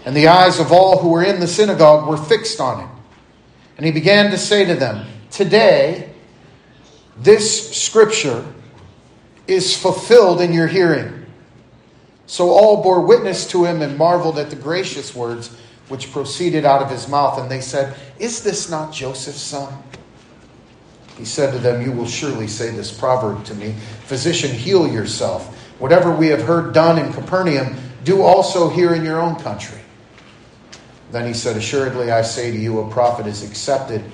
And 0.04 0.16
the 0.16 0.26
eyes 0.26 0.58
of 0.58 0.72
all 0.72 0.98
who 0.98 1.10
were 1.10 1.22
in 1.22 1.38
the 1.38 1.46
synagogue 1.46 2.08
were 2.08 2.16
fixed 2.16 2.58
on 2.58 2.80
him. 2.80 2.90
And 3.76 3.86
he 3.86 3.92
began 3.92 4.32
to 4.32 4.38
say 4.38 4.64
to 4.64 4.74
them, 4.74 5.06
Today, 5.32 6.10
this 7.16 7.74
scripture 7.74 8.44
is 9.46 9.74
fulfilled 9.74 10.42
in 10.42 10.52
your 10.52 10.66
hearing. 10.66 11.24
So 12.26 12.50
all 12.50 12.82
bore 12.82 13.00
witness 13.00 13.48
to 13.48 13.64
him 13.64 13.80
and 13.80 13.96
marveled 13.96 14.38
at 14.38 14.50
the 14.50 14.56
gracious 14.56 15.14
words 15.14 15.56
which 15.88 16.12
proceeded 16.12 16.64
out 16.66 16.82
of 16.82 16.90
his 16.90 17.08
mouth. 17.08 17.38
And 17.38 17.50
they 17.50 17.62
said, 17.62 17.96
Is 18.18 18.42
this 18.42 18.70
not 18.70 18.92
Joseph's 18.92 19.40
son? 19.40 19.82
He 21.16 21.24
said 21.24 21.52
to 21.52 21.58
them, 21.58 21.82
You 21.82 21.92
will 21.92 22.06
surely 22.06 22.46
say 22.46 22.70
this 22.70 22.96
proverb 22.96 23.44
to 23.46 23.54
me 23.54 23.72
Physician, 24.04 24.50
heal 24.50 24.86
yourself. 24.86 25.56
Whatever 25.78 26.14
we 26.14 26.28
have 26.28 26.42
heard 26.42 26.74
done 26.74 26.98
in 26.98 27.10
Capernaum, 27.12 27.76
do 28.04 28.20
also 28.20 28.68
here 28.68 28.94
in 28.94 29.04
your 29.04 29.20
own 29.20 29.36
country. 29.36 29.78
Then 31.10 31.26
he 31.26 31.32
said, 31.32 31.56
Assuredly, 31.56 32.10
I 32.10 32.20
say 32.20 32.50
to 32.50 32.56
you, 32.56 32.80
a 32.80 32.90
prophet 32.90 33.26
is 33.26 33.42
accepted. 33.42 34.04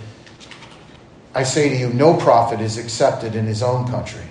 I 1.39 1.45
say 1.45 1.69
to 1.69 1.77
you, 1.77 1.91
no 1.91 2.17
prophet 2.17 2.61
is 2.61 2.79
accepted 2.79 3.37
in 3.37 3.47
his 3.47 3.63
own 3.63 3.87
country. 3.87 4.25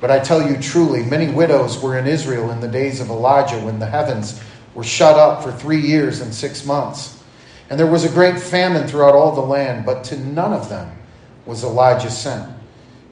But 0.00 0.12
I 0.12 0.20
tell 0.20 0.48
you 0.48 0.56
truly, 0.56 1.02
many 1.02 1.28
widows 1.28 1.82
were 1.82 1.98
in 1.98 2.06
Israel 2.06 2.52
in 2.52 2.60
the 2.60 2.68
days 2.68 3.00
of 3.00 3.10
Elijah 3.10 3.58
when 3.58 3.80
the 3.80 3.86
heavens 3.86 4.40
were 4.72 4.84
shut 4.84 5.18
up 5.18 5.42
for 5.42 5.50
three 5.50 5.80
years 5.80 6.20
and 6.20 6.32
six 6.32 6.64
months. 6.64 7.20
And 7.68 7.76
there 7.76 7.88
was 7.88 8.04
a 8.04 8.08
great 8.08 8.38
famine 8.38 8.86
throughout 8.86 9.16
all 9.16 9.34
the 9.34 9.40
land, 9.40 9.84
but 9.84 10.04
to 10.04 10.16
none 10.16 10.52
of 10.52 10.68
them 10.68 10.96
was 11.44 11.64
Elijah 11.64 12.08
sent, 12.08 12.48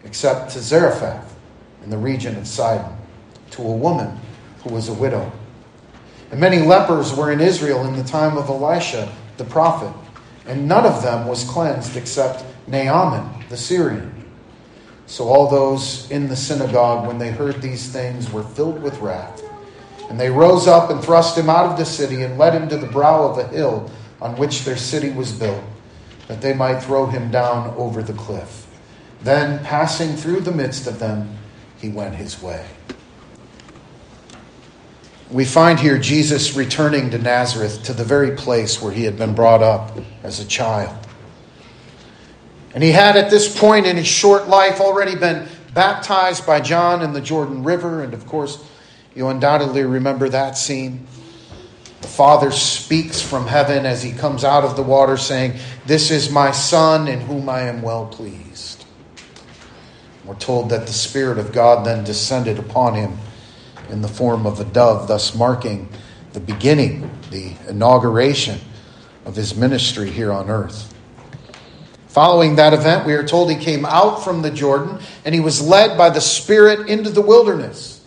except 0.04 0.52
to 0.52 0.61
Zarephath 0.61 1.37
in 1.83 1.90
the 1.90 1.99
region 1.99 2.37
of 2.37 2.47
Sidon, 2.47 2.97
to 3.50 3.62
a 3.62 3.76
woman 3.76 4.21
who 4.62 4.73
was 4.73 4.88
a 4.88 4.95
widow. 4.95 5.33
And 6.30 6.38
many 6.38 6.61
lepers 6.61 7.12
were 7.12 7.33
in 7.33 7.40
Israel 7.40 7.85
in 7.87 7.97
the 7.97 8.04
time 8.04 8.37
of 8.37 8.49
Elisha 8.49 9.12
the 9.37 9.45
prophet, 9.45 9.92
and 10.47 10.68
none 10.68 10.87
of 10.87 11.02
them 11.02 11.26
was 11.26 11.42
cleansed 11.42 11.97
except 11.97 12.45
Naaman 12.66 13.37
the 13.49 13.56
Syrian. 13.56 14.12
So 15.06 15.28
all 15.28 15.49
those 15.49 16.11
in 16.11 16.28
the 16.28 16.37
synagogue, 16.37 17.06
when 17.06 17.18
they 17.18 17.30
heard 17.30 17.62
these 17.62 17.88
things, 17.88 18.30
were 18.30 18.42
filled 18.42 18.82
with 18.82 18.99
wrath. 18.99 19.42
And 20.08 20.18
they 20.18 20.30
rose 20.30 20.66
up 20.66 20.90
and 20.90 21.02
thrust 21.02 21.38
him 21.38 21.49
out 21.49 21.70
of 21.70 21.78
the 21.78 21.85
city 21.85 22.23
and 22.23 22.38
led 22.38 22.54
him 22.54 22.68
to 22.68 22.76
the 22.76 22.87
brow 22.87 23.25
of 23.25 23.38
a 23.38 23.49
hill 23.49 23.90
on 24.20 24.37
which 24.37 24.64
their 24.64 24.76
city 24.76 25.11
was 25.11 25.32
built, 25.32 25.62
that 26.28 26.40
they 26.40 26.54
might 26.54 26.80
throw 26.80 27.06
him 27.06 27.30
down 27.30 27.73
over 27.76 28.02
the 28.02 28.12
cliff. 28.12 28.66
Then, 29.23 29.64
passing 29.64 30.16
through 30.16 30.40
the 30.40 30.52
midst 30.52 30.87
of 30.87 30.99
them, 30.99 31.37
he 31.78 31.88
went 31.88 32.14
his 32.14 32.42
way. 32.42 32.66
We 35.30 35.44
find 35.44 35.78
here 35.78 35.99
Jesus 35.99 36.54
returning 36.54 37.11
to 37.11 37.18
Nazareth, 37.18 37.82
to 37.85 37.92
the 37.92 38.04
very 38.04 38.37
place 38.37 38.80
where 38.80 38.92
he 38.92 39.04
had 39.04 39.16
been 39.16 39.35
brought 39.35 39.62
up 39.62 39.99
as 40.23 40.38
a 40.38 40.44
child. 40.44 41.05
And 42.76 42.85
he 42.85 42.92
had 42.92 43.16
at 43.16 43.30
this 43.30 43.59
point 43.59 43.87
in 43.87 43.97
his 43.97 44.06
short 44.06 44.49
life 44.49 44.83
already 44.83 45.16
been 45.16 45.49
baptized 45.73 46.47
by 46.47 46.61
John 46.61 47.00
in 47.00 47.14
the 47.14 47.23
Jordan 47.23 47.62
River. 47.62 48.02
And 48.02 48.12
of 48.12 48.26
course, 48.26 48.62
you 49.14 49.28
undoubtedly 49.28 49.83
remember 49.85 50.28
that 50.28 50.59
scene. 50.59 51.06
The 52.02 52.09
Father 52.09 52.50
speaks 52.50 53.18
from 53.23 53.47
heaven 53.47 53.87
as 53.87 54.02
he 54.02 54.12
comes 54.12 54.45
out 54.45 54.62
of 54.62 54.76
the 54.76 54.83
water, 54.83 55.16
saying, 55.16 55.54
This 55.87 56.11
is 56.11 56.30
my 56.30 56.50
Son 56.50 57.09
in 57.09 57.23
whom 57.23 57.49
I 57.49 57.62
am 57.62 57.80
well 57.80 58.04
pleased. 58.09 58.85
We're 60.26 60.35
told 60.35 60.68
that 60.68 60.87
the 60.87 60.92
Spirit 60.92 61.38
of 61.38 61.54
God 61.54 61.87
then 61.87 62.04
descended 62.04 62.59
upon 62.59 62.92
him 62.92 63.16
in 63.88 64.02
the 64.02 64.09
form 64.09 64.45
of 64.45 64.61
a 64.61 64.64
dove, 64.64 65.09
thus 65.09 65.35
marking 65.35 65.88
the 66.35 66.40
beginning, 66.40 67.11
the 67.30 67.54
inauguration 67.71 68.61
of 69.25 69.35
his 69.35 69.56
ministry 69.56 70.11
here 70.11 70.30
on 70.30 70.50
earth. 70.50 70.92
Following 72.16 72.56
that 72.56 72.73
event, 72.73 73.04
we 73.04 73.12
are 73.12 73.26
told 73.26 73.50
he 73.50 73.56
came 73.56 73.85
out 73.85 74.25
from 74.25 74.40
the 74.40 74.50
Jordan 74.50 75.00
and 75.26 75.35
he 75.35 75.40
was 75.42 75.61
led 75.61 75.99
by 75.99 76.08
the 76.08 76.23
Spirit 76.23 76.88
into 76.88 77.11
the 77.11 77.20
wilderness, 77.20 78.02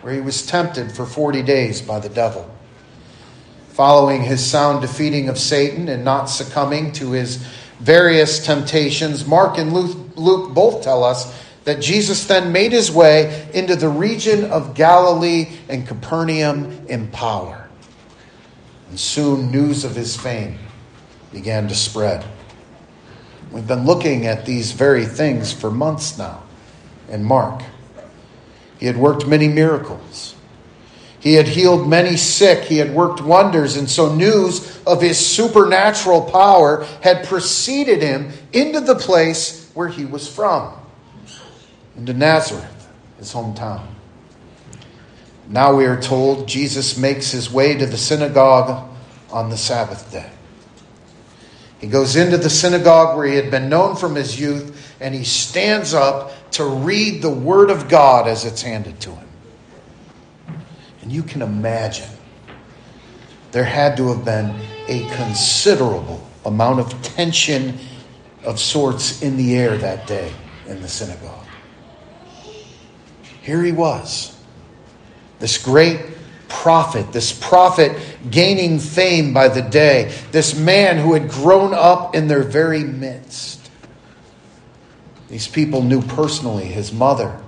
where 0.00 0.12
he 0.12 0.20
was 0.20 0.44
tempted 0.44 0.90
for 0.90 1.06
40 1.06 1.42
days 1.42 1.80
by 1.80 2.00
the 2.00 2.08
devil. 2.08 2.52
Following 3.68 4.22
his 4.22 4.44
sound 4.44 4.80
defeating 4.80 5.28
of 5.28 5.38
Satan 5.38 5.88
and 5.88 6.04
not 6.04 6.24
succumbing 6.24 6.90
to 6.94 7.12
his 7.12 7.36
various 7.78 8.44
temptations, 8.44 9.24
Mark 9.24 9.58
and 9.58 9.72
Luke 9.72 10.52
both 10.52 10.82
tell 10.82 11.04
us 11.04 11.32
that 11.62 11.80
Jesus 11.80 12.26
then 12.26 12.50
made 12.50 12.72
his 12.72 12.90
way 12.90 13.48
into 13.54 13.76
the 13.76 13.88
region 13.88 14.46
of 14.46 14.74
Galilee 14.74 15.50
and 15.68 15.86
Capernaum 15.86 16.84
in 16.88 17.12
power. 17.12 17.68
And 18.88 18.98
soon 18.98 19.52
news 19.52 19.84
of 19.84 19.94
his 19.94 20.16
fame 20.16 20.58
began 21.30 21.68
to 21.68 21.76
spread. 21.76 22.24
We've 23.50 23.66
been 23.66 23.84
looking 23.86 24.26
at 24.26 24.44
these 24.44 24.72
very 24.72 25.04
things 25.04 25.52
for 25.52 25.70
months 25.70 26.18
now 26.18 26.42
in 27.08 27.24
Mark. 27.24 27.62
He 28.78 28.86
had 28.86 28.96
worked 28.96 29.26
many 29.26 29.48
miracles. 29.48 30.34
He 31.20 31.34
had 31.34 31.48
healed 31.48 31.88
many 31.88 32.16
sick. 32.16 32.64
He 32.64 32.78
had 32.78 32.94
worked 32.94 33.20
wonders. 33.20 33.76
And 33.76 33.88
so 33.88 34.14
news 34.14 34.80
of 34.86 35.00
his 35.00 35.18
supernatural 35.18 36.22
power 36.22 36.84
had 37.02 37.26
preceded 37.26 38.02
him 38.02 38.30
into 38.52 38.80
the 38.80 38.94
place 38.94 39.70
where 39.74 39.88
he 39.88 40.04
was 40.04 40.28
from, 40.28 40.72
into 41.96 42.12
Nazareth, 42.12 42.88
his 43.18 43.32
hometown. 43.32 43.86
Now 45.48 45.74
we 45.74 45.86
are 45.86 46.00
told 46.00 46.48
Jesus 46.48 46.96
makes 46.96 47.30
his 47.30 47.50
way 47.50 47.76
to 47.76 47.86
the 47.86 47.98
synagogue 47.98 48.88
on 49.30 49.50
the 49.50 49.56
Sabbath 49.56 50.10
day. 50.12 50.30
He 51.80 51.86
goes 51.88 52.16
into 52.16 52.38
the 52.38 52.50
synagogue 52.50 53.16
where 53.16 53.26
he 53.26 53.36
had 53.36 53.50
been 53.50 53.68
known 53.68 53.96
from 53.96 54.14
his 54.14 54.40
youth, 54.40 54.96
and 55.00 55.14
he 55.14 55.24
stands 55.24 55.92
up 55.92 56.50
to 56.52 56.64
read 56.64 57.20
the 57.20 57.30
Word 57.30 57.70
of 57.70 57.88
God 57.88 58.26
as 58.26 58.44
it's 58.44 58.62
handed 58.62 58.98
to 59.00 59.10
him. 59.10 59.28
And 61.02 61.12
you 61.12 61.22
can 61.22 61.42
imagine 61.42 62.08
there 63.52 63.64
had 63.64 63.96
to 63.98 64.08
have 64.08 64.24
been 64.24 64.58
a 64.88 65.06
considerable 65.16 66.26
amount 66.44 66.80
of 66.80 67.02
tension 67.02 67.78
of 68.44 68.58
sorts 68.58 69.22
in 69.22 69.36
the 69.36 69.56
air 69.56 69.76
that 69.76 70.06
day 70.06 70.32
in 70.66 70.80
the 70.80 70.88
synagogue. 70.88 71.44
Here 73.42 73.62
he 73.62 73.72
was, 73.72 74.36
this 75.38 75.58
great 75.58 76.15
prophet, 76.48 77.12
this 77.12 77.32
prophet 77.32 77.96
gaining 78.30 78.78
fame 78.78 79.32
by 79.32 79.48
the 79.48 79.62
day, 79.62 80.14
this 80.32 80.58
man 80.58 80.98
who 80.98 81.14
had 81.14 81.28
grown 81.28 81.74
up 81.74 82.14
in 82.14 82.28
their 82.28 82.42
very 82.42 82.84
midst. 82.84 83.70
These 85.28 85.48
people 85.48 85.82
knew 85.82 86.02
personally 86.02 86.66
his 86.66 86.92
mother, 86.92 87.40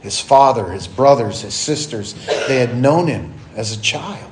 his 0.00 0.18
father, 0.18 0.72
his 0.72 0.88
brothers, 0.88 1.42
his 1.42 1.54
sisters. 1.54 2.14
They 2.48 2.58
had 2.58 2.76
known 2.76 3.06
him 3.06 3.34
as 3.54 3.76
a 3.76 3.80
child. 3.80 4.30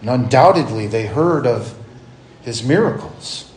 And 0.00 0.10
undoubtedly, 0.10 0.86
they 0.86 1.06
heard 1.06 1.46
of 1.46 1.74
his 2.42 2.62
miracles. 2.62 3.50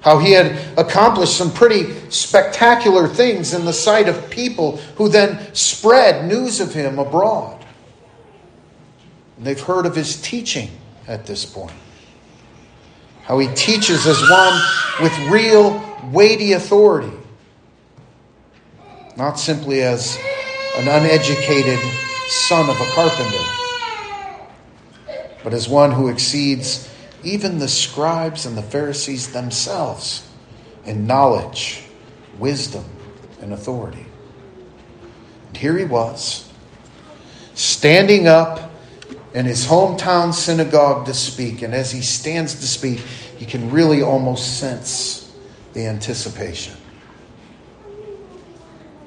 How 0.00 0.18
he 0.18 0.32
had 0.32 0.78
accomplished 0.78 1.36
some 1.36 1.52
pretty 1.52 1.92
spectacular 2.10 3.08
things 3.08 3.52
in 3.52 3.64
the 3.64 3.72
sight 3.72 4.08
of 4.08 4.30
people 4.30 4.76
who 4.96 5.08
then 5.08 5.52
spread 5.54 6.26
news 6.26 6.60
of 6.60 6.72
him 6.72 6.98
abroad. 6.98 7.57
And 9.38 9.46
they've 9.46 9.60
heard 9.60 9.86
of 9.86 9.94
his 9.94 10.20
teaching 10.20 10.68
at 11.06 11.24
this 11.26 11.44
point. 11.44 11.72
How 13.22 13.38
he 13.38 13.46
teaches 13.54 14.06
as 14.06 14.20
one 14.28 14.60
with 15.00 15.16
real 15.30 15.80
weighty 16.12 16.52
authority, 16.52 17.12
not 19.16 19.38
simply 19.38 19.82
as 19.82 20.18
an 20.76 20.88
uneducated 20.88 21.78
son 22.28 22.68
of 22.68 22.80
a 22.80 22.84
carpenter, 22.86 23.44
but 25.44 25.54
as 25.54 25.68
one 25.68 25.92
who 25.92 26.08
exceeds 26.08 26.92
even 27.22 27.58
the 27.58 27.68
scribes 27.68 28.44
and 28.44 28.56
the 28.56 28.62
Pharisees 28.62 29.32
themselves 29.32 30.28
in 30.84 31.06
knowledge, 31.06 31.82
wisdom, 32.38 32.84
and 33.40 33.52
authority. 33.52 34.06
And 35.48 35.56
here 35.56 35.76
he 35.78 35.84
was, 35.84 36.50
standing 37.54 38.26
up 38.26 38.67
in 39.34 39.46
his 39.46 39.66
hometown 39.66 40.32
synagogue 40.32 41.06
to 41.06 41.14
speak. 41.14 41.62
And 41.62 41.74
as 41.74 41.90
he 41.90 42.00
stands 42.00 42.54
to 42.54 42.66
speak, 42.66 43.02
you 43.38 43.46
can 43.46 43.70
really 43.70 44.02
almost 44.02 44.58
sense 44.58 45.32
the 45.74 45.86
anticipation. 45.86 46.74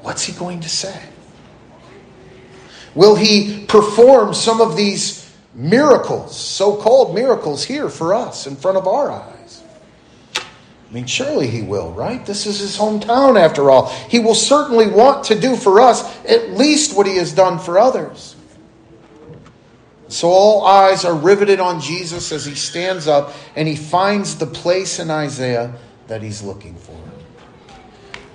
What's 0.01 0.23
he 0.23 0.33
going 0.33 0.61
to 0.61 0.69
say? 0.69 1.01
Will 2.95 3.15
he 3.15 3.65
perform 3.67 4.33
some 4.33 4.59
of 4.59 4.75
these 4.75 5.31
miracles, 5.53 6.37
so 6.37 6.75
called 6.75 7.15
miracles, 7.15 7.63
here 7.63 7.89
for 7.89 8.13
us 8.13 8.47
in 8.47 8.55
front 8.55 8.77
of 8.77 8.87
our 8.87 9.11
eyes? 9.11 9.63
I 10.35 10.93
mean, 10.93 11.05
surely 11.05 11.47
he 11.47 11.61
will, 11.61 11.91
right? 11.93 12.25
This 12.25 12.45
is 12.45 12.59
his 12.59 12.77
hometown 12.77 13.39
after 13.39 13.71
all. 13.71 13.87
He 14.09 14.19
will 14.19 14.35
certainly 14.35 14.87
want 14.87 15.25
to 15.25 15.39
do 15.39 15.55
for 15.55 15.79
us 15.79 16.03
at 16.25 16.51
least 16.51 16.97
what 16.97 17.07
he 17.07 17.15
has 17.15 17.31
done 17.31 17.59
for 17.59 17.79
others. 17.79 18.35
So 20.11 20.27
all 20.27 20.65
eyes 20.65 21.05
are 21.05 21.15
riveted 21.15 21.61
on 21.61 21.79
Jesus 21.79 22.33
as 22.33 22.45
he 22.45 22.53
stands 22.53 23.07
up 23.07 23.33
and 23.55 23.65
he 23.65 23.77
finds 23.77 24.35
the 24.35 24.45
place 24.45 24.99
in 24.99 25.09
Isaiah 25.09 25.73
that 26.07 26.21
he's 26.21 26.43
looking 26.43 26.75
for. 26.75 26.99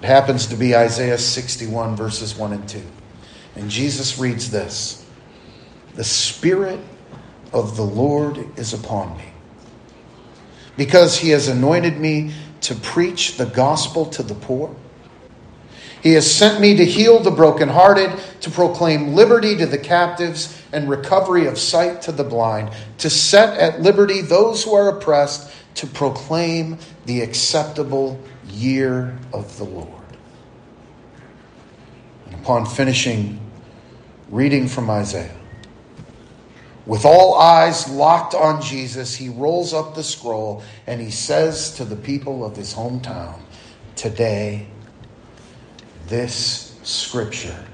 It 0.01 0.07
happens 0.07 0.47
to 0.47 0.57
be 0.57 0.75
Isaiah 0.75 1.19
61, 1.19 1.95
verses 1.95 2.35
1 2.35 2.55
and 2.55 2.67
2. 2.67 2.83
And 3.57 3.71
Jesus 3.71 4.19
reads 4.19 4.51
this 4.51 5.05
The 5.97 6.05
Spirit 6.05 6.81
of 7.53 7.77
the 7.77 7.83
Lord 7.83 8.59
is 8.59 8.73
upon 8.73 9.19
me, 9.19 9.29
because 10.79 11.19
he 11.19 11.29
has 11.31 11.49
anointed 11.49 11.99
me 11.99 12.33
to 12.63 12.75
preach 12.75 13.37
the 13.37 13.47
gospel 13.47 14.07
to 14.07 14.23
the 14.23 14.35
poor. 14.35 14.75
He 16.03 16.13
has 16.13 16.31
sent 16.31 16.61
me 16.61 16.77
to 16.77 16.85
heal 16.85 17.19
the 17.19 17.31
brokenhearted, 17.31 18.13
to 18.41 18.51
proclaim 18.51 19.15
liberty 19.15 19.57
to 19.57 19.67
the 19.67 19.79
captives 19.79 20.63
and 20.73 20.89
recovery 20.89 21.47
of 21.47 21.59
sight 21.59 22.03
to 22.03 22.13
the 22.13 22.25
blind, 22.25 22.71
to 22.99 23.11
set 23.11 23.59
at 23.59 23.81
liberty 23.81 24.21
those 24.21 24.63
who 24.63 24.75
are 24.75 24.89
oppressed, 24.89 25.51
to 25.77 25.87
proclaim 25.87 26.79
the 27.07 27.21
acceptable 27.21 28.21
year 28.49 29.17
of 29.33 29.57
the 29.59 29.65
Lord. 29.65 29.91
And 32.27 32.35
upon 32.37 32.67
finishing 32.67 33.41
reading 34.31 34.69
from 34.69 34.91
Isaiah, 34.91 35.37
with 36.87 37.05
all 37.05 37.35
eyes 37.35 37.89
locked 37.89 38.35
on 38.35 38.63
Jesus, 38.63 39.15
he 39.17 39.29
rolls 39.29 39.75
up 39.75 39.97
the 39.97 40.05
scroll 40.05 40.63
and 40.87 41.01
he 41.01 41.11
says 41.11 41.73
to 41.73 41.85
the 41.85 41.97
people 41.97 42.45
of 42.45 42.57
his 42.57 42.73
hometown, 42.73 43.41
Today, 43.97 44.69
this 46.07 46.79
scripture 46.83 47.65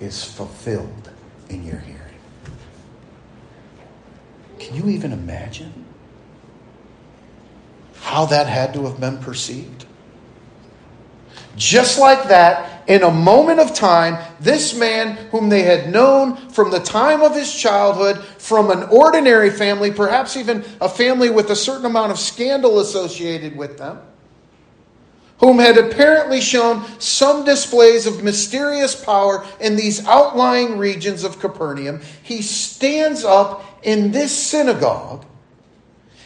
is 0.00 0.22
fulfilled 0.22 1.10
in 1.48 1.64
your 1.64 1.78
hearing. 1.78 1.98
Can 4.58 4.74
you 4.74 4.88
even 4.88 5.12
imagine 5.12 5.86
how 8.00 8.26
that 8.26 8.46
had 8.46 8.74
to 8.74 8.84
have 8.84 9.00
been 9.00 9.18
perceived? 9.18 9.86
Just 11.56 11.98
like 11.98 12.28
that, 12.28 12.88
in 12.88 13.02
a 13.02 13.10
moment 13.10 13.60
of 13.60 13.74
time, 13.74 14.24
this 14.40 14.76
man, 14.76 15.16
whom 15.30 15.48
they 15.48 15.62
had 15.62 15.90
known 15.90 16.36
from 16.50 16.70
the 16.70 16.78
time 16.78 17.20
of 17.20 17.34
his 17.34 17.52
childhood, 17.52 18.18
from 18.38 18.70
an 18.70 18.84
ordinary 18.84 19.50
family, 19.50 19.90
perhaps 19.90 20.36
even 20.36 20.64
a 20.80 20.88
family 20.88 21.30
with 21.30 21.50
a 21.50 21.56
certain 21.56 21.84
amount 21.84 22.12
of 22.12 22.18
scandal 22.18 22.78
associated 22.78 23.56
with 23.56 23.76
them, 23.76 23.98
whom 25.38 25.58
had 25.58 25.76
apparently 25.76 26.40
shown 26.40 26.84
some 27.00 27.44
displays 27.44 28.06
of 28.06 28.22
mysterious 28.22 28.94
power 28.94 29.46
in 29.60 29.76
these 29.76 30.04
outlying 30.06 30.78
regions 30.78 31.24
of 31.24 31.40
Capernaum, 31.40 32.00
he 32.22 32.42
stands 32.42 33.24
up 33.24 33.64
in 33.82 34.10
this 34.10 34.36
synagogue 34.36 35.24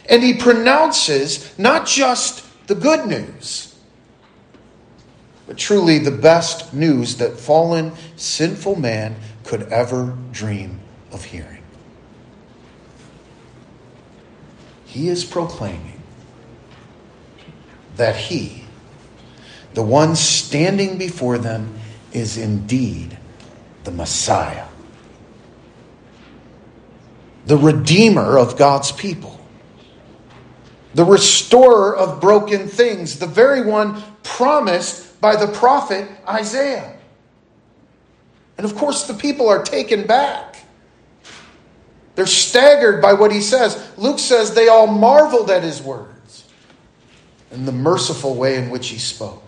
and 0.09 0.21
he 0.21 0.33
pronounces 0.33 1.57
not 1.57 1.87
just 1.87 2.43
the 2.67 2.75
good 2.75 3.07
news, 3.07 3.75
but 5.47 5.57
truly 5.57 5.99
the 5.99 6.11
best 6.11 6.73
news 6.73 7.17
that 7.17 7.39
fallen, 7.39 7.91
sinful 8.15 8.77
man 8.77 9.15
could 9.45 9.63
ever 9.63 10.17
dream 10.31 10.79
of 11.11 11.23
hearing. 11.23 11.63
he 14.93 15.09
is 15.09 15.25
proclaiming 15.25 15.99
that 17.95 18.15
he, 18.15 18.62
the 19.73 19.83
one 19.83 20.15
standing 20.15 20.97
before 20.97 21.37
them, 21.37 21.73
is 22.11 22.37
indeed 22.37 23.17
the 23.83 23.91
Messiah, 23.91 24.67
the 27.45 27.57
Redeemer 27.57 28.37
of 28.37 28.57
God's 28.57 28.91
people, 28.91 29.39
the 30.93 31.03
restorer 31.03 31.95
of 31.95 32.21
broken 32.21 32.67
things, 32.67 33.17
the 33.17 33.27
very 33.27 33.65
one 33.65 34.01
promised 34.21 35.19
by 35.19 35.35
the 35.35 35.47
prophet 35.47 36.07
Isaiah. 36.27 36.95
And 38.57 38.65
of 38.65 38.75
course, 38.75 39.03
the 39.05 39.13
people 39.13 39.49
are 39.49 39.63
taken 39.63 40.05
back. 40.05 40.57
They're 42.15 42.27
staggered 42.27 43.01
by 43.01 43.13
what 43.13 43.31
he 43.31 43.41
says. 43.41 43.91
Luke 43.97 44.19
says 44.19 44.53
they 44.53 44.67
all 44.67 44.87
marveled 44.87 45.49
at 45.49 45.63
his 45.63 45.81
words 45.81 46.45
and 47.51 47.67
the 47.67 47.71
merciful 47.71 48.35
way 48.35 48.57
in 48.57 48.69
which 48.69 48.89
he 48.89 48.99
spoke. 48.99 49.42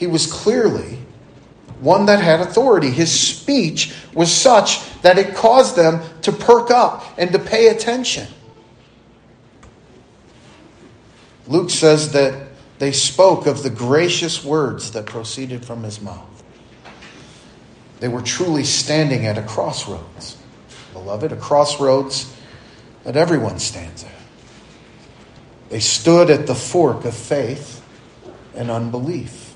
He 0.00 0.06
was 0.06 0.26
clearly 0.26 0.98
one 1.80 2.06
that 2.06 2.22
had 2.22 2.40
authority. 2.40 2.90
His 2.90 3.12
speech 3.12 3.92
was 4.14 4.32
such 4.32 4.80
that 5.02 5.18
it 5.18 5.34
caused 5.34 5.76
them 5.76 6.00
to 6.22 6.32
perk 6.32 6.70
up 6.70 7.04
and 7.18 7.30
to 7.32 7.38
pay 7.38 7.68
attention. 7.68 8.26
Luke 11.46 11.68
says 11.68 12.12
that 12.12 12.48
they 12.78 12.92
spoke 12.92 13.46
of 13.46 13.62
the 13.62 13.68
gracious 13.68 14.42
words 14.42 14.92
that 14.92 15.04
proceeded 15.04 15.66
from 15.66 15.82
his 15.82 16.00
mouth. 16.00 16.42
They 17.98 18.08
were 18.08 18.22
truly 18.22 18.64
standing 18.64 19.26
at 19.26 19.36
a 19.36 19.42
crossroads, 19.42 20.38
beloved, 20.94 21.30
a 21.30 21.36
crossroads 21.36 22.34
that 23.04 23.16
everyone 23.16 23.58
stands 23.58 24.04
at. 24.04 24.10
They 25.68 25.80
stood 25.80 26.30
at 26.30 26.46
the 26.46 26.54
fork 26.54 27.04
of 27.04 27.14
faith 27.14 27.84
and 28.54 28.70
unbelief. 28.70 29.49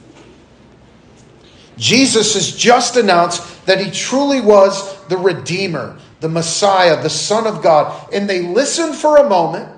Jesus 1.77 2.35
has 2.35 2.55
just 2.55 2.97
announced 2.97 3.67
that 3.67 3.81
he 3.81 3.91
truly 3.91 4.41
was 4.41 5.03
the 5.07 5.17
Redeemer, 5.17 5.99
the 6.21 6.29
Messiah, 6.29 7.03
the 7.03 7.11
Son 7.11 7.47
of 7.47 7.63
God. 7.63 8.13
And 8.13 8.29
they 8.29 8.43
listened 8.43 8.95
for 8.95 9.17
a 9.19 9.29
moment, 9.29 9.69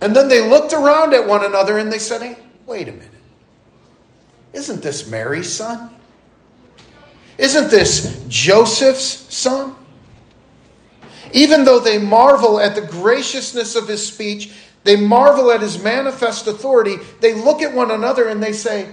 and 0.00 0.16
then 0.16 0.28
they 0.28 0.46
looked 0.48 0.72
around 0.72 1.14
at 1.14 1.26
one 1.26 1.44
another 1.44 1.78
and 1.78 1.92
they 1.92 1.98
said, 1.98 2.22
hey, 2.22 2.36
wait 2.66 2.88
a 2.88 2.92
minute. 2.92 3.08
Isn't 4.52 4.82
this 4.82 5.08
Mary's 5.08 5.52
son? 5.52 5.94
Isn't 7.38 7.70
this 7.70 8.24
Joseph's 8.28 9.34
son? 9.34 9.76
Even 11.32 11.64
though 11.64 11.78
they 11.78 11.98
marvel 11.98 12.60
at 12.60 12.74
the 12.74 12.82
graciousness 12.82 13.74
of 13.74 13.88
his 13.88 14.06
speech, 14.06 14.52
they 14.84 14.96
marvel 14.96 15.50
at 15.50 15.60
his 15.60 15.82
manifest 15.82 16.46
authority, 16.46 16.96
they 17.20 17.34
look 17.34 17.62
at 17.62 17.72
one 17.72 17.90
another 17.90 18.28
and 18.28 18.42
they 18.42 18.52
say, 18.52 18.92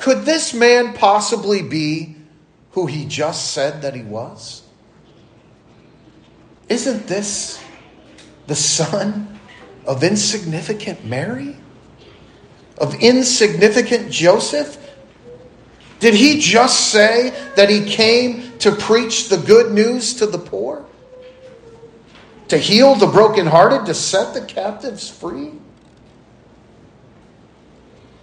Could 0.00 0.24
this 0.24 0.54
man 0.54 0.94
possibly 0.94 1.62
be 1.62 2.16
who 2.72 2.86
he 2.86 3.04
just 3.04 3.52
said 3.52 3.82
that 3.82 3.94
he 3.94 4.02
was? 4.02 4.62
Isn't 6.70 7.06
this 7.06 7.62
the 8.46 8.54
son 8.54 9.38
of 9.84 10.02
insignificant 10.02 11.04
Mary? 11.04 11.54
Of 12.78 12.94
insignificant 13.02 14.10
Joseph? 14.10 14.78
Did 15.98 16.14
he 16.14 16.40
just 16.40 16.88
say 16.88 17.34
that 17.56 17.68
he 17.68 17.84
came 17.84 18.58
to 18.60 18.72
preach 18.72 19.28
the 19.28 19.36
good 19.36 19.72
news 19.72 20.14
to 20.14 20.26
the 20.26 20.38
poor? 20.38 20.86
To 22.48 22.56
heal 22.56 22.94
the 22.94 23.06
brokenhearted, 23.06 23.84
to 23.84 23.92
set 23.92 24.32
the 24.32 24.46
captives 24.46 25.10
free? 25.10 25.52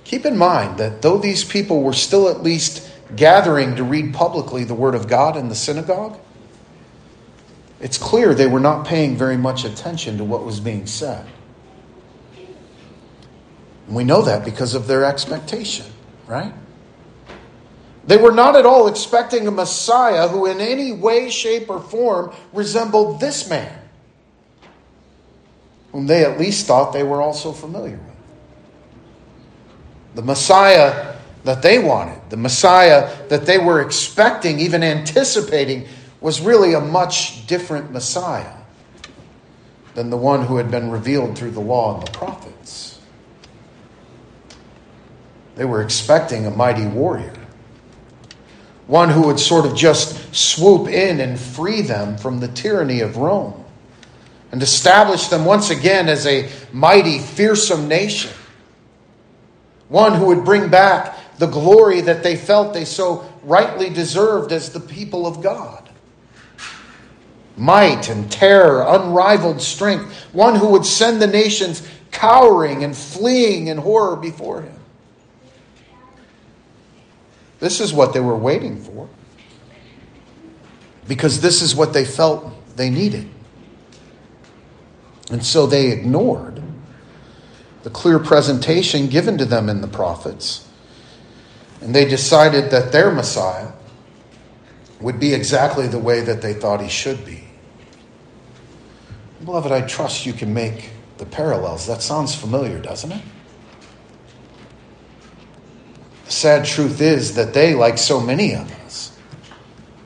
Keep 0.08 0.26
in 0.26 0.38
mind 0.38 0.78
that 0.78 1.02
though 1.02 1.18
these 1.18 1.44
people 1.44 1.84
were 1.84 1.92
still 1.92 2.30
at 2.30 2.42
least 2.42 2.90
gathering 3.18 3.76
to 3.76 3.84
read 3.84 4.14
publicly 4.14 4.64
the 4.64 4.74
Word 4.74 4.96
of 4.96 5.10
God 5.10 5.36
in 5.36 5.50
the 5.50 5.56
synagogue, 5.56 6.18
it's 7.82 7.98
clear 7.98 8.34
they 8.34 8.48
were 8.48 8.62
not 8.62 8.88
paying 8.88 9.18
very 9.18 9.36
much 9.36 9.66
attention 9.66 10.18
to 10.18 10.24
what 10.24 10.46
was 10.46 10.62
being 10.62 10.86
said. 10.86 11.28
And 13.88 13.98
we 13.98 14.06
know 14.06 14.22
that 14.22 14.46
because 14.46 14.76
of 14.76 14.88
their 14.88 15.04
expectation, 15.04 15.86
right? 16.26 16.54
They 18.06 18.16
were 18.16 18.32
not 18.32 18.56
at 18.56 18.66
all 18.66 18.88
expecting 18.88 19.46
a 19.46 19.52
Messiah 19.52 20.30
who, 20.30 20.46
in 20.46 20.62
any 20.62 20.94
way, 20.94 21.30
shape, 21.30 21.70
or 21.70 21.82
form, 21.82 22.34
resembled 22.54 23.20
this 23.20 23.50
man, 23.50 23.78
whom 25.92 26.08
they 26.08 26.24
at 26.24 26.40
least 26.40 26.66
thought 26.66 26.94
they 26.94 27.04
were 27.04 27.22
also 27.22 27.52
familiar 27.52 27.98
with. 27.98 28.07
The 30.16 30.22
Messiah 30.22 31.16
that 31.44 31.62
they 31.62 31.80
wanted, 31.80 32.20
the 32.30 32.38
Messiah 32.38 33.28
that 33.28 33.46
they 33.46 33.58
were 33.58 33.82
expecting, 33.82 34.60
even 34.60 34.84
anticipating, 34.84 35.88
was 36.20 36.42
really 36.42 36.74
a 36.74 36.82
much 36.82 37.46
different 37.48 37.92
Messiah 37.92 38.56
than 39.94 40.10
the 40.10 40.18
one 40.18 40.46
who 40.46 40.58
had 40.58 40.70
been 40.70 40.92
revealed 40.92 41.38
through 41.38 41.52
the 41.52 41.60
law 41.60 41.98
and 41.98 42.08
the 42.08 42.12
prophets. 42.12 43.00
They 45.56 45.66
were 45.66 45.82
expecting 45.82 46.46
a 46.46 46.52
mighty 46.52 46.86
warrior 46.86 47.34
one 48.88 49.10
who 49.10 49.24
would 49.24 49.40
sort 49.40 49.66
of 49.66 49.76
just 49.76 50.34
swoop 50.34 50.88
in 50.88 51.20
and 51.20 51.40
free 51.40 51.82
them 51.82 52.18
from 52.18 52.40
the 52.40 52.48
tyranny 52.48 53.02
of 53.02 53.18
Rome 53.18 53.66
and 54.52 54.64
establish 54.64 55.28
them 55.28 55.44
once 55.44 55.70
again 55.70 56.08
as 56.08 56.26
a 56.26 56.50
mighty, 56.72 57.20
fearsome 57.20 57.88
nation. 57.90 58.32
One 59.90 60.14
who 60.14 60.26
would 60.26 60.44
bring 60.44 60.70
back 60.70 61.18
the 61.38 61.48
glory 61.48 62.02
that 62.02 62.24
they 62.24 62.36
felt 62.36 62.74
they 62.74 62.86
so 62.86 63.32
rightly 63.44 63.90
deserved 63.90 64.52
as 64.52 64.72
the 64.72 64.80
people 64.80 65.26
of 65.26 65.42
God. 65.42 65.90
Might 67.56 68.10
and 68.10 68.32
terror, 68.32 68.86
unrivaled 68.88 69.62
strength, 69.62 70.14
one 70.34 70.56
who 70.56 70.70
would 70.70 70.86
send 70.86 71.22
the 71.22 71.28
nations 71.28 71.88
cowering 72.12 72.84
and 72.84 72.96
fleeing 72.96 73.68
in 73.68 73.78
horror 73.78 74.16
before 74.16 74.62
him. 74.62 74.80
This 77.60 77.80
is 77.80 77.94
what 77.94 78.14
they 78.14 78.20
were 78.20 78.36
waiting 78.36 78.80
for. 78.80 79.10
Because 81.08 81.42
this 81.42 81.62
is 81.62 81.76
what 81.76 81.94
they 81.94 82.06
felt 82.06 82.52
they 82.76 82.90
needed. 82.90 83.28
And 85.32 85.44
so 85.44 85.66
they 85.66 85.92
ignored 85.92 86.62
the 87.88 87.94
clear 87.94 88.20
presentation 88.20 89.08
given 89.08 89.38
to 89.38 89.46
them 89.46 89.70
in 89.70 89.80
the 89.80 89.88
prophets. 89.88 90.68
And 91.80 91.96
they 91.96 92.04
decided 92.04 92.70
that 92.72 92.92
their 92.92 93.12
Messiah 93.12 93.72
would 95.00 95.22
be 95.22 95.34
exactly 95.34 95.88
the 95.88 95.98
way 95.98 96.20
that 96.20 96.42
they 96.42 96.54
thought 96.54 96.82
he 96.82 96.90
should 96.90 97.24
be. 97.24 97.46
Beloved, 99.46 99.72
I 99.72 99.88
trust 99.88 100.26
you 100.26 100.34
can 100.34 100.54
make 100.54 100.90
the 101.18 101.26
parallels. 101.26 101.88
That 101.88 102.02
sounds 102.02 102.36
familiar, 102.36 102.78
doesn't 102.78 103.14
it? 103.14 103.22
The 106.26 106.32
sad 106.32 106.66
truth 106.66 107.00
is 107.00 107.36
that 107.36 107.54
they, 107.54 107.74
like 107.74 107.98
so 107.98 108.20
many 108.20 108.54
of 108.54 108.70
us, 108.86 109.18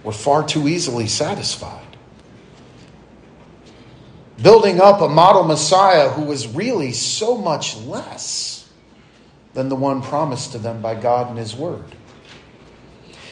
were 0.03 0.11
far 0.11 0.47
too 0.47 0.67
easily 0.67 1.07
satisfied. 1.07 1.80
Building 4.41 4.81
up 4.81 5.01
a 5.01 5.09
model 5.09 5.43
Messiah 5.43 6.09
who 6.09 6.23
was 6.23 6.47
really 6.47 6.93
so 6.93 7.37
much 7.37 7.77
less 7.77 8.69
than 9.53 9.69
the 9.69 9.75
one 9.75 10.01
promised 10.01 10.53
to 10.53 10.57
them 10.57 10.81
by 10.81 10.95
God 10.95 11.29
and 11.29 11.37
His 11.37 11.55
Word. 11.55 11.83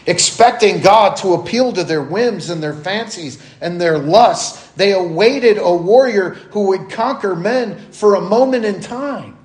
Expecting 0.06 0.82
God 0.82 1.16
to 1.18 1.34
appeal 1.34 1.74
to 1.74 1.84
their 1.84 2.02
whims 2.02 2.50
and 2.50 2.62
their 2.62 2.74
fancies 2.74 3.42
and 3.62 3.80
their 3.80 3.98
lusts, 3.98 4.72
they 4.72 4.94
awaited 4.94 5.58
a 5.58 5.76
warrior 5.76 6.32
who 6.52 6.68
would 6.68 6.90
conquer 6.90 7.36
men 7.36 7.78
for 7.92 8.16
a 8.16 8.22
moment 8.22 8.66
in 8.66 8.82
time 8.82 9.38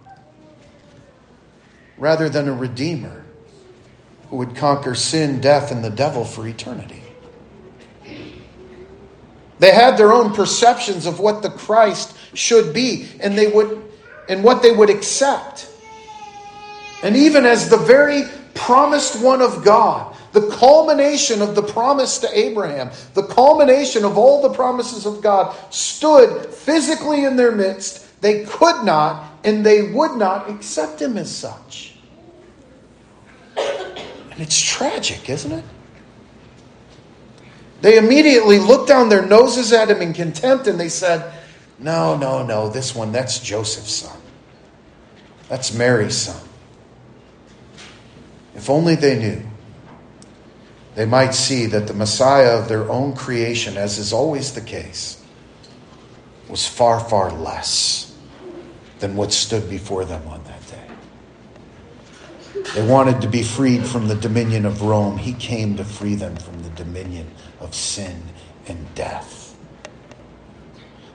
rather 1.96 2.29
than 2.29 2.48
a 2.48 2.53
redeemer 2.53 3.24
who 4.31 4.37
would 4.37 4.57
conquer 4.57 4.94
sin, 4.94 5.40
death, 5.40 5.70
and 5.70 5.85
the 5.85 5.90
devil 5.90 6.24
for 6.24 6.46
eternity. 6.46 7.03
They 9.64 9.72
had 9.72 9.96
their 9.96 10.12
own 10.12 10.35
perceptions 10.35 11.07
of 11.07 11.20
what 11.20 11.40
the 11.40 11.48
Christ 11.48 12.14
should 12.35 12.74
be, 12.74 13.09
and 13.18 13.33
they 13.33 13.46
would 13.46 13.83
and 14.29 14.44
what 14.44 14.61
they 14.61 14.72
would 14.72 14.90
accept. 14.90 15.70
And 17.03 17.16
even 17.16 17.46
as 17.46 17.70
the 17.70 17.79
very 17.79 18.24
promised 18.53 19.22
one 19.24 19.40
of 19.40 19.64
God, 19.64 20.14
the 20.33 20.50
culmination 20.50 21.40
of 21.40 21.55
the 21.55 21.62
promise 21.62 22.18
to 22.18 22.38
Abraham, 22.38 22.90
the 23.14 23.22
culmination 23.22 24.05
of 24.05 24.18
all 24.18 24.42
the 24.42 24.53
promises 24.53 25.07
of 25.07 25.22
God, 25.22 25.57
stood 25.72 26.44
physically 26.53 27.24
in 27.24 27.37
their 27.37 27.50
midst, 27.50 28.20
they 28.20 28.44
could 28.44 28.85
not 28.85 29.33
and 29.44 29.64
they 29.64 29.81
would 29.92 30.18
not 30.18 30.50
accept 30.50 31.00
him 31.00 31.16
as 31.16 31.35
such. 31.35 31.96
And 33.57 34.40
it's 34.40 34.61
tragic, 34.61 35.31
isn't 35.31 35.53
it? 35.53 35.64
They 37.85 37.99
immediately 37.99 38.59
looked 38.59 38.88
down 38.88 39.11
their 39.11 39.27
noses 39.27 39.70
at 39.75 39.90
him 39.90 40.01
in 40.01 40.14
contempt 40.14 40.66
and 40.68 40.81
they 40.81 40.88
said, 40.88 41.35
No, 41.79 42.16
no, 42.16 42.42
no. 42.42 42.70
This 42.70 42.94
one, 42.94 43.12
that's 43.12 43.40
Joseph's 43.40 43.92
son. 43.92 44.18
That's 45.51 45.75
Mary's 45.75 46.16
son. 46.16 46.49
If 48.55 48.70
only 48.70 48.94
they 48.94 49.18
knew, 49.18 49.42
they 50.94 51.05
might 51.05 51.35
see 51.35 51.66
that 51.66 51.87
the 51.87 51.92
Messiah 51.92 52.57
of 52.59 52.68
their 52.68 52.90
own 52.90 53.14
creation, 53.14 53.77
as 53.77 53.99
is 53.99 54.14
always 54.14 54.55
the 54.55 54.62
case, 54.62 55.23
was 56.49 56.66
far, 56.66 56.99
far 56.99 57.33
less 57.33 58.16
than 58.99 59.14
what 59.14 59.31
stood 59.31 59.68
before 59.68 60.07
them 60.07 60.27
on 60.29 60.42
that 60.44 60.66
day. 60.68 62.62
They 62.75 62.87
wanted 62.88 63.20
to 63.20 63.29
be 63.29 63.42
freed 63.42 63.85
from 63.85 64.09
the 64.09 64.14
dominion 64.14 64.64
of 64.64 64.81
Rome. 64.81 65.18
He 65.18 65.35
came 65.35 65.77
to 65.77 65.85
free 65.85 66.14
them 66.14 66.35
from 66.37 66.62
the 66.62 66.70
dominion 66.70 67.31
of 67.64 67.74
sin 67.74 68.22
and 68.66 68.94
death. 68.94 69.57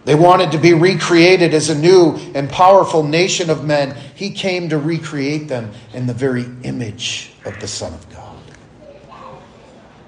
They 0.06 0.16
wanted 0.16 0.52
to 0.54 0.58
be 0.58 0.74
recreated 0.74 1.54
as 1.54 1.70
a 1.70 1.78
new 1.78 2.16
and 2.34 2.50
powerful 2.50 3.04
nation 3.04 3.50
of 3.50 3.64
men. 3.64 3.96
He 4.16 4.32
came 4.32 4.70
to 4.70 4.78
recreate 4.78 5.48
them 5.48 5.72
in 5.94 6.08
the 6.08 6.14
very 6.14 6.46
image 6.64 7.34
of 7.46 7.60
the 7.60 7.68
Son 7.68 7.94
of 7.94 8.10
God. 8.10 8.38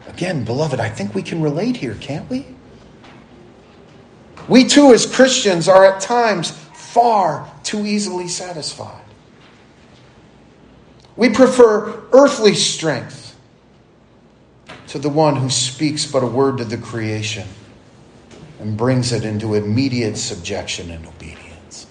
Again, 0.07 0.43
beloved, 0.43 0.79
I 0.79 0.89
think 0.89 1.13
we 1.13 1.21
can 1.21 1.41
relate 1.41 1.77
here, 1.77 1.95
can't 1.95 2.29
we? 2.29 2.47
We 4.47 4.65
too, 4.65 4.93
as 4.93 5.05
Christians, 5.05 5.67
are 5.67 5.85
at 5.85 6.01
times 6.01 6.51
far 6.51 7.49
too 7.63 7.85
easily 7.85 8.27
satisfied. 8.27 9.03
We 11.15 11.29
prefer 11.29 12.03
earthly 12.11 12.55
strength 12.55 13.30
to 14.91 14.99
the 14.99 15.07
one 15.07 15.37
who 15.37 15.49
speaks 15.49 16.05
but 16.05 16.21
a 16.21 16.27
word 16.27 16.57
to 16.57 16.65
the 16.65 16.75
creation 16.75 17.47
and 18.59 18.75
brings 18.75 19.13
it 19.13 19.23
into 19.23 19.53
immediate 19.53 20.17
subjection 20.17 20.91
and 20.91 21.07
obedience. 21.07 21.87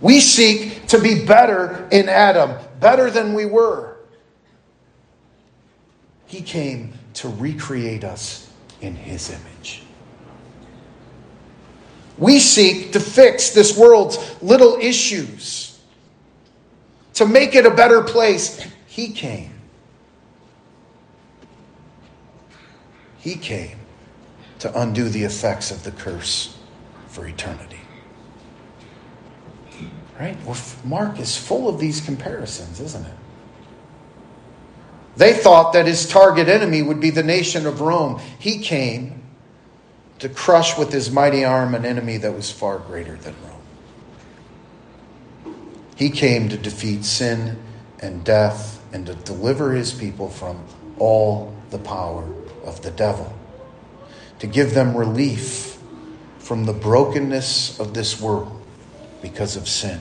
We 0.00 0.20
seek 0.20 0.86
to 0.86 0.98
be 0.98 1.26
better 1.26 1.86
in 1.92 2.08
Adam, 2.08 2.56
better 2.80 3.10
than 3.10 3.34
we 3.34 3.44
were. 3.44 3.98
He 6.24 6.40
came 6.40 6.94
to 7.12 7.28
recreate 7.28 8.02
us 8.02 8.50
in 8.80 8.94
his 8.94 9.28
image. 9.28 9.82
We 12.16 12.38
seek 12.38 12.92
to 12.92 13.00
fix 13.00 13.50
this 13.50 13.76
world's 13.76 14.16
little 14.40 14.78
issues, 14.80 15.78
to 17.12 17.26
make 17.26 17.54
it 17.54 17.66
a 17.66 17.70
better 17.70 18.02
place. 18.02 18.66
He 18.86 19.12
came. 19.12 19.55
He 23.26 23.34
came 23.34 23.76
to 24.60 24.80
undo 24.80 25.08
the 25.08 25.24
effects 25.24 25.72
of 25.72 25.82
the 25.82 25.90
curse 25.90 26.56
for 27.08 27.26
eternity. 27.26 27.80
Right? 30.20 30.40
Well, 30.44 30.56
Mark 30.84 31.18
is 31.18 31.36
full 31.36 31.68
of 31.68 31.80
these 31.80 32.00
comparisons, 32.00 32.78
isn't 32.78 33.04
it? 33.04 33.14
They 35.16 35.32
thought 35.32 35.72
that 35.72 35.88
his 35.88 36.08
target 36.08 36.46
enemy 36.46 36.82
would 36.82 37.00
be 37.00 37.10
the 37.10 37.24
nation 37.24 37.66
of 37.66 37.80
Rome. 37.80 38.20
He 38.38 38.60
came 38.60 39.20
to 40.20 40.28
crush 40.28 40.78
with 40.78 40.92
his 40.92 41.10
mighty 41.10 41.44
arm 41.44 41.74
an 41.74 41.84
enemy 41.84 42.18
that 42.18 42.32
was 42.32 42.52
far 42.52 42.78
greater 42.78 43.16
than 43.16 43.34
Rome. 43.42 45.56
He 45.96 46.10
came 46.10 46.48
to 46.48 46.56
defeat 46.56 47.04
sin 47.04 47.60
and 47.98 48.22
death 48.22 48.80
and 48.92 49.04
to 49.06 49.16
deliver 49.16 49.72
his 49.72 49.92
people 49.92 50.30
from 50.30 50.64
all 51.00 51.52
the 51.70 51.78
power 51.78 52.24
of 52.66 52.82
the 52.82 52.90
devil 52.90 53.32
to 54.40 54.46
give 54.46 54.74
them 54.74 54.96
relief 54.96 55.78
from 56.38 56.64
the 56.64 56.72
brokenness 56.72 57.80
of 57.80 57.94
this 57.94 58.20
world 58.20 58.62
because 59.22 59.56
of 59.56 59.66
sin. 59.68 60.00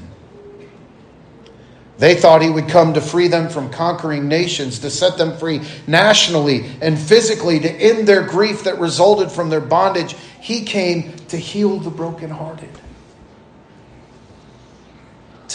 They 1.98 2.16
thought 2.16 2.42
he 2.42 2.50
would 2.50 2.68
come 2.68 2.94
to 2.96 3.02
free 3.02 3.30
them 3.30 3.50
from 3.50 3.70
conquering 3.70 4.28
nations, 4.28 4.80
to 4.80 4.90
set 4.90 5.18
them 5.18 5.38
free 5.38 5.62
nationally 5.88 6.66
and 6.82 7.00
physically, 7.00 7.60
to 7.62 7.72
end 7.72 8.08
their 8.08 8.22
grief 8.22 8.66
that 8.66 8.80
resulted 8.80 9.32
from 9.32 9.50
their 9.50 9.62
bondage. 9.62 10.14
He 10.42 10.66
came 10.66 11.14
to 11.30 11.38
heal 11.38 11.80
the 11.80 11.90
brokenhearted, 11.90 12.70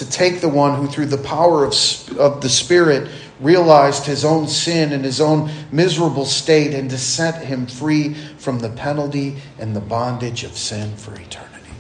to 0.00 0.08
take 0.08 0.40
the 0.40 0.48
one 0.48 0.76
who, 0.76 0.86
through 0.86 1.04
the 1.04 1.18
power 1.18 1.62
of, 1.62 1.74
of 2.18 2.40
the 2.40 2.48
Spirit, 2.48 3.10
realized 3.38 4.06
his 4.06 4.24
own 4.24 4.48
sin 4.48 4.94
and 4.94 5.04
his 5.04 5.20
own 5.20 5.50
miserable 5.70 6.24
state 6.24 6.72
and 6.72 6.88
to 6.88 6.96
set 6.96 7.44
him 7.44 7.66
free 7.66 8.14
from 8.38 8.60
the 8.60 8.70
penalty 8.70 9.36
and 9.58 9.76
the 9.76 9.80
bondage 9.80 10.42
of 10.42 10.56
sin 10.56 10.96
for 10.96 11.12
eternity. 11.12 11.74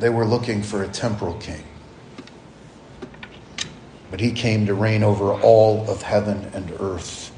They 0.00 0.08
were 0.08 0.24
looking 0.24 0.64
for 0.64 0.82
a 0.82 0.88
temporal 0.88 1.34
king. 1.34 1.62
But 4.10 4.18
he 4.18 4.32
came 4.32 4.66
to 4.66 4.74
reign 4.74 5.04
over 5.04 5.32
all 5.32 5.88
of 5.88 6.02
heaven 6.02 6.50
and 6.54 6.72
earth 6.80 7.30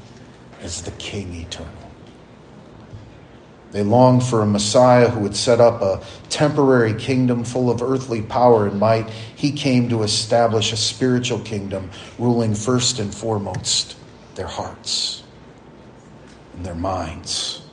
as 0.63 0.81
the 0.81 0.91
king 0.91 1.35
eternal. 1.35 1.82
They 3.73 3.81
longed 3.81 4.23
for 4.23 4.43
a 4.43 4.45
Messiah 4.45 5.09
who 5.09 5.21
would 5.21 5.35
set 5.35 5.59
up 5.59 5.81
a 5.81 6.03
temporary 6.29 6.93
kingdom 6.93 7.43
full 7.43 7.71
of 7.71 7.81
earthly 7.81 8.21
power 8.21 8.67
and 8.67 8.79
might. 8.79 9.09
He 9.09 9.51
came 9.51 9.89
to 9.89 10.03
establish 10.03 10.71
a 10.71 10.77
spiritual 10.77 11.39
kingdom, 11.39 11.89
ruling 12.19 12.53
first 12.53 12.99
and 12.99 13.13
foremost 13.13 13.97
their 14.35 14.45
hearts 14.45 15.23
and 16.55 16.63
their 16.63 16.75
minds, 16.75 17.63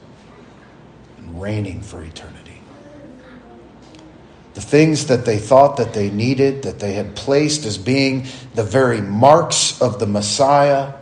and 1.18 1.40
reigning 1.40 1.82
for 1.82 2.02
eternity. 2.02 2.62
The 4.54 4.62
things 4.62 5.06
that 5.08 5.26
they 5.26 5.36
thought 5.36 5.76
that 5.76 5.92
they 5.92 6.08
needed, 6.08 6.62
that 6.62 6.78
they 6.78 6.94
had 6.94 7.14
placed 7.14 7.66
as 7.66 7.76
being 7.76 8.26
the 8.54 8.64
very 8.64 9.02
marks 9.02 9.82
of 9.82 9.98
the 9.98 10.06
Messiah, 10.06 10.94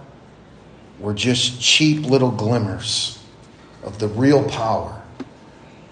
were 0.98 1.14
just 1.14 1.60
cheap 1.60 2.04
little 2.04 2.32
glimmers 2.32 3.17
of 3.88 3.98
the 3.98 4.06
real 4.08 4.46
power 4.50 5.02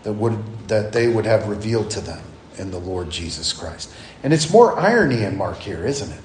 that 0.03 0.13
would 0.13 0.69
that 0.69 0.93
they 0.93 1.09
would 1.09 1.25
have 1.25 1.49
revealed 1.49 1.91
to 1.91 2.01
them 2.01 2.23
in 2.59 2.71
the 2.71 2.79
Lord 2.79 3.11
Jesus 3.11 3.53
Christ. 3.53 3.91
And 4.23 4.33
it's 4.33 4.51
more 4.51 4.79
irony 4.79 5.23
in 5.23 5.37
Mark 5.37 5.59
here, 5.59 5.85
isn't 5.85 6.11
it? 6.11 6.21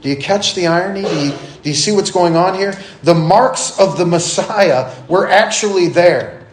Do 0.00 0.08
you 0.08 0.16
catch 0.16 0.54
the 0.54 0.66
irony? 0.66 1.02
Do 1.02 1.20
you, 1.20 1.30
do 1.62 1.68
you 1.68 1.74
see 1.74 1.92
what's 1.92 2.10
going 2.10 2.34
on 2.34 2.54
here? 2.54 2.76
The 3.04 3.14
marks 3.14 3.78
of 3.78 3.96
the 3.96 4.06
Messiah 4.06 4.92
were 5.08 5.28
actually 5.28 5.88
there. 5.88 6.44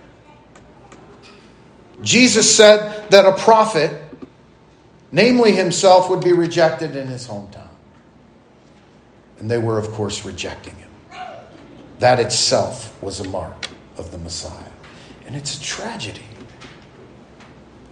Jesus 2.02 2.56
said 2.56 3.10
that 3.10 3.26
a 3.26 3.34
prophet, 3.34 4.00
namely 5.12 5.54
himself, 5.54 6.10
would 6.10 6.24
be 6.24 6.34
rejected 6.34 6.96
in 6.96 7.08
his 7.08 7.28
hometown. 7.28 7.68
And 9.40 9.50
they 9.50 9.58
were, 9.58 9.80
of 9.80 9.90
course, 9.92 10.26
rejecting 10.26 10.76
him. 10.76 10.90
That 11.98 12.20
itself 12.20 13.02
was 13.02 13.20
a 13.20 13.28
mark 13.28 13.69
of 14.00 14.12
the 14.12 14.18
Messiah. 14.18 14.72
And 15.28 15.36
it's 15.36 15.58
a 15.58 15.62
tragedy. 15.62 16.24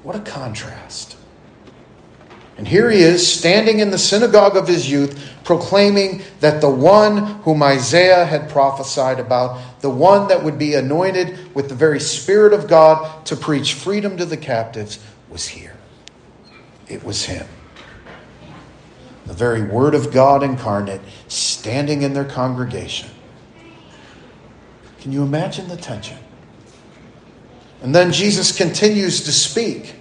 What 0.02 0.15
a 0.15 0.22
contrast. 0.22 1.17
And 2.58 2.67
here 2.67 2.89
he 2.89 3.02
is, 3.02 3.32
standing 3.32 3.80
in 3.80 3.91
the 3.91 4.00
synagogue 4.00 4.58
of 4.58 4.67
his 4.67 4.89
youth, 4.89 5.32
proclaiming 5.43 6.24
that 6.39 6.60
the 6.60 6.70
one 6.70 7.17
whom 7.41 7.62
Isaiah 7.62 8.26
had 8.26 8.50
prophesied 8.50 9.20
about, 9.20 9.82
the 9.82 9.91
one 9.91 10.28
that 10.30 10.43
would 10.43 10.58
be 10.58 10.74
anointed 10.74 11.54
with 11.54 11.70
the 11.70 11.76
very 11.76 12.00
Spirit 12.00 12.54
of 12.54 12.67
God 12.67 13.26
to 13.28 13.36
preach 13.36 13.74
freedom 13.74 14.17
to 14.17 14.26
the 14.26 14.38
captives, 14.38 14.98
was 15.30 15.48
here. 15.50 15.76
It 16.88 17.04
was 17.04 17.26
him. 17.26 17.46
The 19.28 19.34
very 19.34 19.62
Word 19.62 19.93
of 19.93 20.12
God 20.12 20.41
incarnate, 20.41 21.02
standing 21.28 22.02
in 22.02 22.13
their 22.13 22.26
congregation 22.26 23.10
can 24.99 25.12
you 25.12 25.23
imagine 25.23 25.67
the 25.67 25.77
tension? 25.77 26.17
And 27.81 27.93
then 27.93 28.12
Jesus 28.12 28.55
continues 28.55 29.21
to 29.25 29.31
speak. 29.31 29.95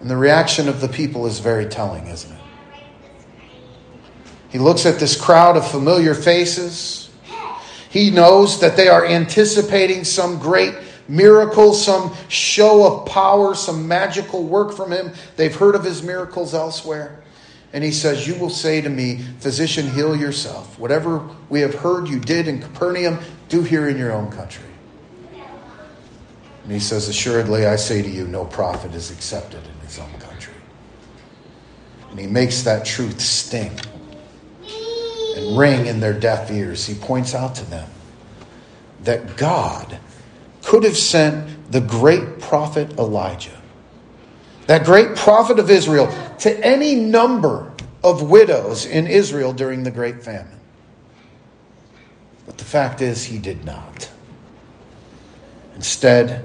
And 0.00 0.10
the 0.10 0.16
reaction 0.16 0.68
of 0.68 0.80
the 0.80 0.88
people 0.88 1.26
is 1.26 1.38
very 1.38 1.66
telling, 1.66 2.06
isn't 2.08 2.32
it? 2.32 2.40
He 4.48 4.58
looks 4.58 4.84
at 4.84 4.98
this 4.98 5.18
crowd 5.18 5.56
of 5.56 5.70
familiar 5.70 6.14
faces. 6.14 7.10
He 7.88 8.10
knows 8.10 8.60
that 8.60 8.76
they 8.76 8.88
are 8.88 9.06
anticipating 9.06 10.04
some 10.04 10.38
great 10.38 10.74
miracle, 11.08 11.72
some 11.74 12.14
show 12.28 12.86
of 12.86 13.06
power, 13.06 13.54
some 13.54 13.86
magical 13.86 14.44
work 14.44 14.72
from 14.72 14.92
him. 14.92 15.12
They've 15.36 15.54
heard 15.54 15.74
of 15.74 15.84
his 15.84 16.02
miracles 16.02 16.54
elsewhere. 16.54 17.21
And 17.72 17.82
he 17.82 17.90
says, 17.90 18.26
You 18.26 18.34
will 18.34 18.50
say 18.50 18.80
to 18.80 18.88
me, 18.88 19.18
Physician, 19.40 19.90
heal 19.90 20.14
yourself. 20.14 20.78
Whatever 20.78 21.28
we 21.48 21.60
have 21.60 21.74
heard 21.74 22.08
you 22.08 22.20
did 22.20 22.48
in 22.48 22.60
Capernaum, 22.60 23.18
do 23.48 23.62
here 23.62 23.88
in 23.88 23.96
your 23.96 24.12
own 24.12 24.30
country. 24.30 24.64
And 26.64 26.72
he 26.72 26.80
says, 26.80 27.08
Assuredly, 27.08 27.66
I 27.66 27.76
say 27.76 28.02
to 28.02 28.08
you, 28.08 28.26
no 28.26 28.44
prophet 28.44 28.94
is 28.94 29.10
accepted 29.10 29.62
in 29.64 29.86
his 29.86 29.98
own 29.98 30.12
country. 30.20 30.54
And 32.10 32.18
he 32.20 32.26
makes 32.26 32.62
that 32.62 32.84
truth 32.84 33.20
sting 33.20 33.72
and 35.36 35.56
ring 35.58 35.86
in 35.86 35.98
their 36.00 36.12
deaf 36.12 36.50
ears. 36.50 36.86
He 36.86 36.94
points 36.94 37.34
out 37.34 37.54
to 37.56 37.64
them 37.64 37.88
that 39.04 39.36
God 39.36 39.98
could 40.62 40.84
have 40.84 40.96
sent 40.96 41.72
the 41.72 41.80
great 41.80 42.38
prophet 42.38 42.98
Elijah, 42.98 43.60
that 44.66 44.84
great 44.84 45.16
prophet 45.16 45.58
of 45.58 45.70
Israel, 45.70 46.06
to 46.42 46.66
any 46.66 46.96
number 46.96 47.72
of 48.02 48.28
widows 48.28 48.84
in 48.84 49.06
Israel 49.06 49.52
during 49.52 49.84
the 49.84 49.92
great 49.92 50.24
famine. 50.24 50.58
But 52.46 52.58
the 52.58 52.64
fact 52.64 53.00
is, 53.00 53.22
he 53.22 53.38
did 53.38 53.64
not. 53.64 54.10
Instead, 55.76 56.44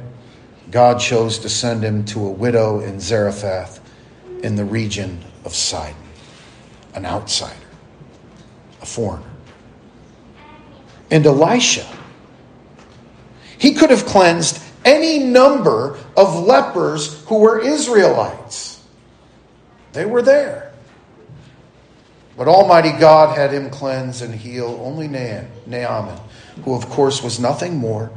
God 0.69 0.99
chose 0.99 1.39
to 1.39 1.49
send 1.49 1.83
him 1.83 2.05
to 2.05 2.27
a 2.27 2.29
widow 2.29 2.79
in 2.79 2.99
Zarephath 2.99 3.79
in 4.43 4.55
the 4.55 4.65
region 4.65 5.19
of 5.43 5.55
Sidon, 5.55 5.95
an 6.93 7.03
outsider, 7.03 7.55
a 8.83 8.85
foreigner. 8.85 9.25
And 11.09 11.25
Elisha, 11.25 11.87
he 13.57 13.73
could 13.73 13.89
have 13.89 14.05
cleansed 14.05 14.61
any 14.85 15.17
number 15.17 15.97
of 16.15 16.45
lepers 16.45 17.23
who 17.23 17.39
were 17.39 17.59
Israelites. 17.59 18.66
They 19.93 20.05
were 20.05 20.21
there. 20.21 20.73
But 22.37 22.47
Almighty 22.47 22.91
God 22.91 23.35
had 23.35 23.51
him 23.51 23.71
cleanse 23.71 24.21
and 24.21 24.33
heal 24.33 24.79
only 24.83 25.07
Naaman, 25.07 26.19
who, 26.63 26.75
of 26.75 26.87
course, 26.87 27.23
was 27.23 27.39
nothing 27.39 27.77
more 27.77 28.11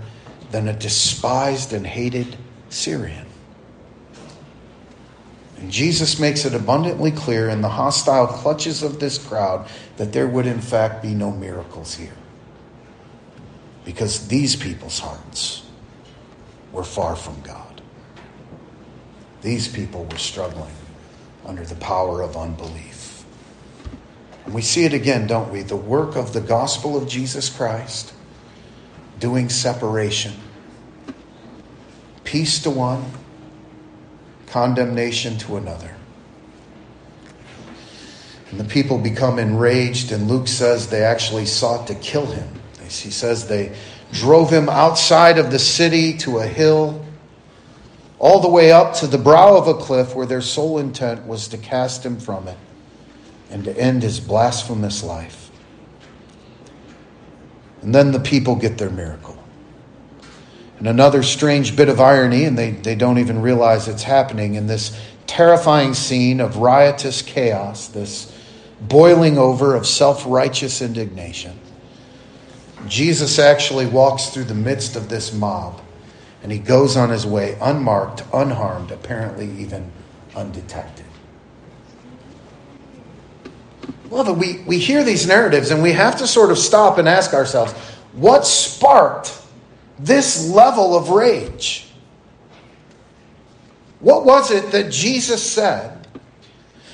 than 0.51 0.69
a 0.69 0.75
despised 0.75 1.73
and 1.73 1.87
hated 1.87 2.37
Syrian. 2.69 3.27
And 5.57 5.71
Jesus 5.71 6.19
makes 6.19 6.45
it 6.45 6.55
abundantly 6.55 7.11
clear 7.11 7.49
in 7.49 7.63
the 7.63 7.69
hostile 7.69 8.27
clutches 8.27 8.83
of 8.83 9.01
this 9.01 9.17
crowd 9.17 9.69
that 9.97 10.13
there 10.13 10.29
would, 10.29 10.47
in 10.47 10.61
fact, 10.61 11.03
be 11.03 11.15
no 11.15 11.31
miracles 11.31 11.95
here. 11.95 12.17
Because 13.85 14.29
these 14.29 14.55
people's 14.55 14.99
hearts 14.99 15.63
were 16.73 16.85
far 16.85 17.17
from 17.17 17.41
God. 17.41 17.81
These 19.41 19.69
people 19.69 20.05
were 20.05 20.19
struggling 20.19 20.75
under 21.45 21.65
the 21.65 21.75
power 21.77 22.23
of 22.23 22.37
unbelief. 22.37 23.25
And 24.45 24.55
we 24.55 24.63
see 24.63 24.85
it 24.85 24.93
again, 24.93 25.27
don't 25.27 25.51
we? 25.53 25.63
The 25.63 25.77
work 25.77 26.17
of 26.17 26.33
the 26.33 26.41
gospel 26.41 26.97
of 26.97 27.09
Jesus 27.09 27.49
Christ 27.49 28.13
doing 29.19 29.49
separation. 29.49 30.33
Peace 32.25 32.63
to 32.63 32.71
one, 32.71 33.05
condemnation 34.47 35.37
to 35.39 35.57
another. 35.57 35.95
And 38.51 38.59
the 38.59 38.65
people 38.65 38.99
become 38.99 39.39
enraged, 39.39 40.11
and 40.11 40.29
Luke 40.29 40.49
says 40.49 40.89
they 40.89 41.05
actually 41.05 41.47
sought 41.47 41.87
to 41.87 41.95
kill 41.95 42.27
him. 42.27 42.49
He 42.83 43.11
says 43.11 43.47
they 43.47 43.77
drove 44.11 44.51
him 44.51 44.69
outside 44.69 45.39
of 45.39 45.53
the 45.53 45.59
city 45.59 46.17
to 46.19 46.39
a 46.39 46.47
hill, 46.47 47.05
all 48.21 48.39
the 48.39 48.49
way 48.49 48.71
up 48.71 48.93
to 48.93 49.07
the 49.07 49.19
brow 49.19 49.57
of 49.57 49.67
a 49.67 49.75
cliff 49.75 50.15
where 50.15 50.27
their 50.27 50.43
sole 50.43 50.79
intent 50.79 51.27
was 51.27 51.49
to 51.49 51.59
cast 51.59 52.05
him 52.05 52.21
from 52.21 52.47
it 52.47 52.59
and 53.51 53.65
to 53.65 53.77
end 53.77 54.03
his 54.03 54.21
blasphemous 54.21 55.03
life. 55.03 55.51
And 57.81 57.95
then 57.95 58.13
the 58.13 58.21
people 58.21 58.57
get 58.57 58.77
their 58.77 58.91
miracle. 58.91 59.43
And 60.79 60.87
another 60.87 61.23
strange 61.23 61.75
bit 61.75 61.89
of 61.89 61.99
irony, 61.99 62.45
and 62.45 62.57
they, 62.59 62.73
they 62.73 62.95
don't 62.95 63.19
even 63.19 63.41
realize 63.41 63.89
it's 63.89 64.03
happening 64.03 64.55
in 64.55 64.67
this 64.67 64.99
terrifying 65.27 65.95
scene 65.95 66.41
of 66.41 66.59
riotous 66.59 67.23
chaos, 67.23 67.89
this 67.89 68.31
boiling 68.83 69.39
over 69.39 69.75
of 69.75 69.87
self 69.87 70.25
righteous 70.27 70.83
indignation. 70.83 71.59
Jesus 72.87 73.39
actually 73.39 73.87
walks 73.87 74.27
through 74.27 74.45
the 74.45 74.55
midst 74.55 74.95
of 74.95 75.09
this 75.09 75.33
mob 75.33 75.81
and 76.43 76.51
he 76.51 76.59
goes 76.59 76.97
on 76.97 77.11
his 77.11 77.27
way 77.27 77.57
unmarked, 77.61 78.25
unharmed, 78.33 78.91
apparently 78.91 79.51
even 79.59 79.91
undetected. 80.35 81.05
Beloved, 84.09 84.39
we, 84.39 84.63
we 84.67 84.79
hear 84.79 85.05
these 85.05 85.27
narratives 85.27 85.71
and 85.71 85.83
we 85.83 85.93
have 85.93 86.17
to 86.19 86.27
sort 86.27 86.51
of 86.51 86.59
stop 86.59 86.99
and 86.99 87.09
ask 87.09 87.33
ourselves 87.33 87.73
what 88.13 88.45
sparked 88.45 89.41
this 89.99 90.49
level 90.49 90.97
of 90.97 91.11
rage? 91.11 91.87
What 94.01 94.25
was 94.25 94.51
it 94.51 94.73
that 94.73 94.91
Jesus 94.91 95.43
said 95.43 96.00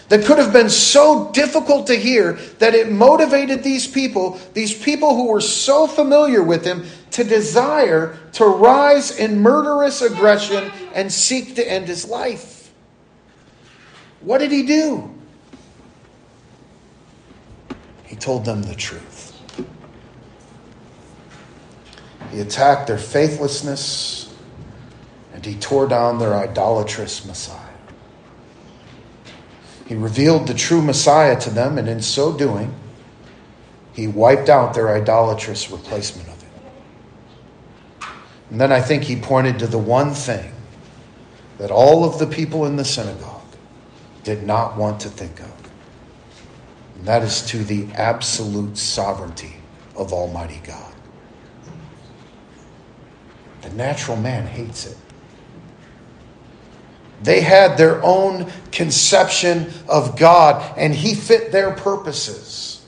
that 0.09 0.25
could 0.25 0.39
have 0.39 0.53
been 0.53 0.71
so 0.71 1.31
difficult 1.33 1.89
to 1.89 1.97
hear 1.97 2.35
that 2.59 2.75
it 2.75 2.91
motivated 2.91 3.63
these 3.63 3.87
people, 3.87 4.41
these 4.55 4.73
people 4.73 5.17
who 5.17 5.29
were 5.29 5.41
so 5.41 5.87
familiar 5.87 6.43
with 6.43 6.65
him, 6.65 6.85
to 7.13 7.25
desire 7.25 8.19
to 8.33 8.45
rise 8.45 9.19
in 9.19 9.41
murderous 9.41 10.03
aggression 10.03 10.71
and 10.95 11.11
seek 11.11 11.55
to 11.57 11.71
end 11.71 11.89
his 11.89 12.05
life. 12.05 12.73
What 14.21 14.39
did 14.39 14.53
he 14.53 14.65
do? 14.65 15.13
He 18.05 18.17
told 18.17 18.45
them 18.45 18.63
the 18.63 18.75
truth. 18.75 19.33
He 22.31 22.41
attacked 22.41 22.87
their 22.87 22.99
faithlessness 22.99 24.35
and 25.33 25.45
he 25.45 25.55
tore 25.57 25.87
down 25.87 26.19
their 26.19 26.35
idolatrous 26.35 27.25
Messiah. 27.25 27.66
He 29.87 29.95
revealed 29.95 30.49
the 30.49 30.55
true 30.55 30.83
Messiah 30.83 31.39
to 31.41 31.51
them, 31.51 31.79
and 31.79 31.89
in 31.89 32.03
so 32.03 32.37
doing, 32.37 32.75
he 33.93 34.09
wiped 34.09 34.49
out 34.49 34.75
their 34.75 34.95
idolatrous 34.95 35.71
replacement 35.71 36.29
of 36.29 36.43
it. 36.43 38.09
And 38.51 38.61
then 38.61 38.73
I 38.73 38.81
think 38.81 39.05
he 39.05 39.17
pointed 39.17 39.59
to 39.61 39.67
the 39.67 39.79
one 39.79 40.13
thing 40.13 40.53
that 41.59 41.71
all 41.71 42.05
of 42.05 42.19
the 42.19 42.27
people 42.27 42.67
in 42.67 42.77
the 42.77 42.85
synagogue 42.85 43.43
did 44.25 44.43
not 44.43 44.77
want 44.77 45.01
to 45.01 45.09
think 45.09 45.41
of. 45.41 45.53
And 46.97 47.07
that 47.07 47.23
is 47.23 47.43
to 47.47 47.65
the 47.65 47.87
absolute 47.95 48.77
sovereignty 48.77 49.57
of 49.95 50.13
Almighty 50.13 50.61
God. 50.65 50.93
The 53.63 53.71
natural 53.71 54.17
man 54.17 54.47
hates 54.47 54.87
it. 54.87 54.97
They 57.23 57.41
had 57.41 57.77
their 57.77 58.03
own 58.03 58.51
conception 58.73 59.73
of 59.89 60.19
God, 60.19 60.75
and 60.77 60.95
He 60.95 61.15
fit 61.15 61.53
their 61.53 61.73
purposes 61.73 62.87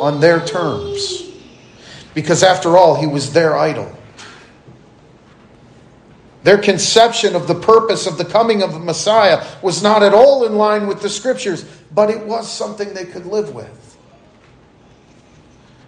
on 0.00 0.20
their 0.20 0.44
terms. 0.44 1.24
Because 2.14 2.42
after 2.42 2.76
all, 2.76 2.94
He 2.94 3.06
was 3.06 3.32
their 3.32 3.56
idol. 3.56 3.92
Their 6.42 6.58
conception 6.58 7.34
of 7.34 7.48
the 7.48 7.56
purpose 7.56 8.06
of 8.06 8.18
the 8.18 8.24
coming 8.24 8.62
of 8.62 8.72
the 8.72 8.78
Messiah 8.78 9.44
was 9.62 9.82
not 9.82 10.04
at 10.04 10.14
all 10.14 10.46
in 10.46 10.54
line 10.56 10.86
with 10.86 11.02
the 11.02 11.10
Scriptures, 11.10 11.64
but 11.92 12.08
it 12.08 12.24
was 12.24 12.50
something 12.50 12.94
they 12.94 13.04
could 13.04 13.26
live 13.26 13.52
with. 13.52 13.85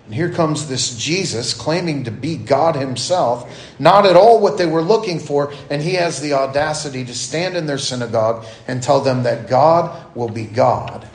And 0.08 0.14
here 0.14 0.32
comes 0.32 0.68
this 0.68 0.96
Jesus 0.96 1.52
claiming 1.52 2.04
to 2.04 2.10
be 2.10 2.38
God 2.38 2.76
himself, 2.76 3.74
not 3.78 4.06
at 4.06 4.16
all 4.16 4.40
what 4.40 4.56
they 4.56 4.64
were 4.64 4.80
looking 4.80 5.20
for, 5.20 5.52
and 5.68 5.82
he 5.82 5.96
has 5.96 6.18
the 6.22 6.32
audacity 6.32 7.04
to 7.04 7.14
stand 7.14 7.58
in 7.58 7.66
their 7.66 7.76
synagogue 7.76 8.46
and 8.66 8.82
tell 8.82 9.02
them 9.02 9.24
that 9.24 9.50
God 9.50 10.16
will 10.16 10.30
be 10.30 10.46
God. 10.46 11.06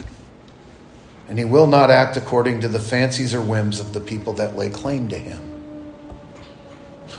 And 1.28 1.40
he 1.40 1.44
will 1.44 1.66
not 1.66 1.90
act 1.90 2.18
according 2.18 2.62
to 2.62 2.68
the 2.68 2.78
fancies 2.78 3.34
or 3.34 3.42
whims 3.42 3.80
of 3.80 3.94
the 3.94 4.00
people 4.00 4.34
that 4.34 4.56
lay 4.56 4.70
claim 4.70 5.08
to 5.08 5.18
him. 5.18 5.42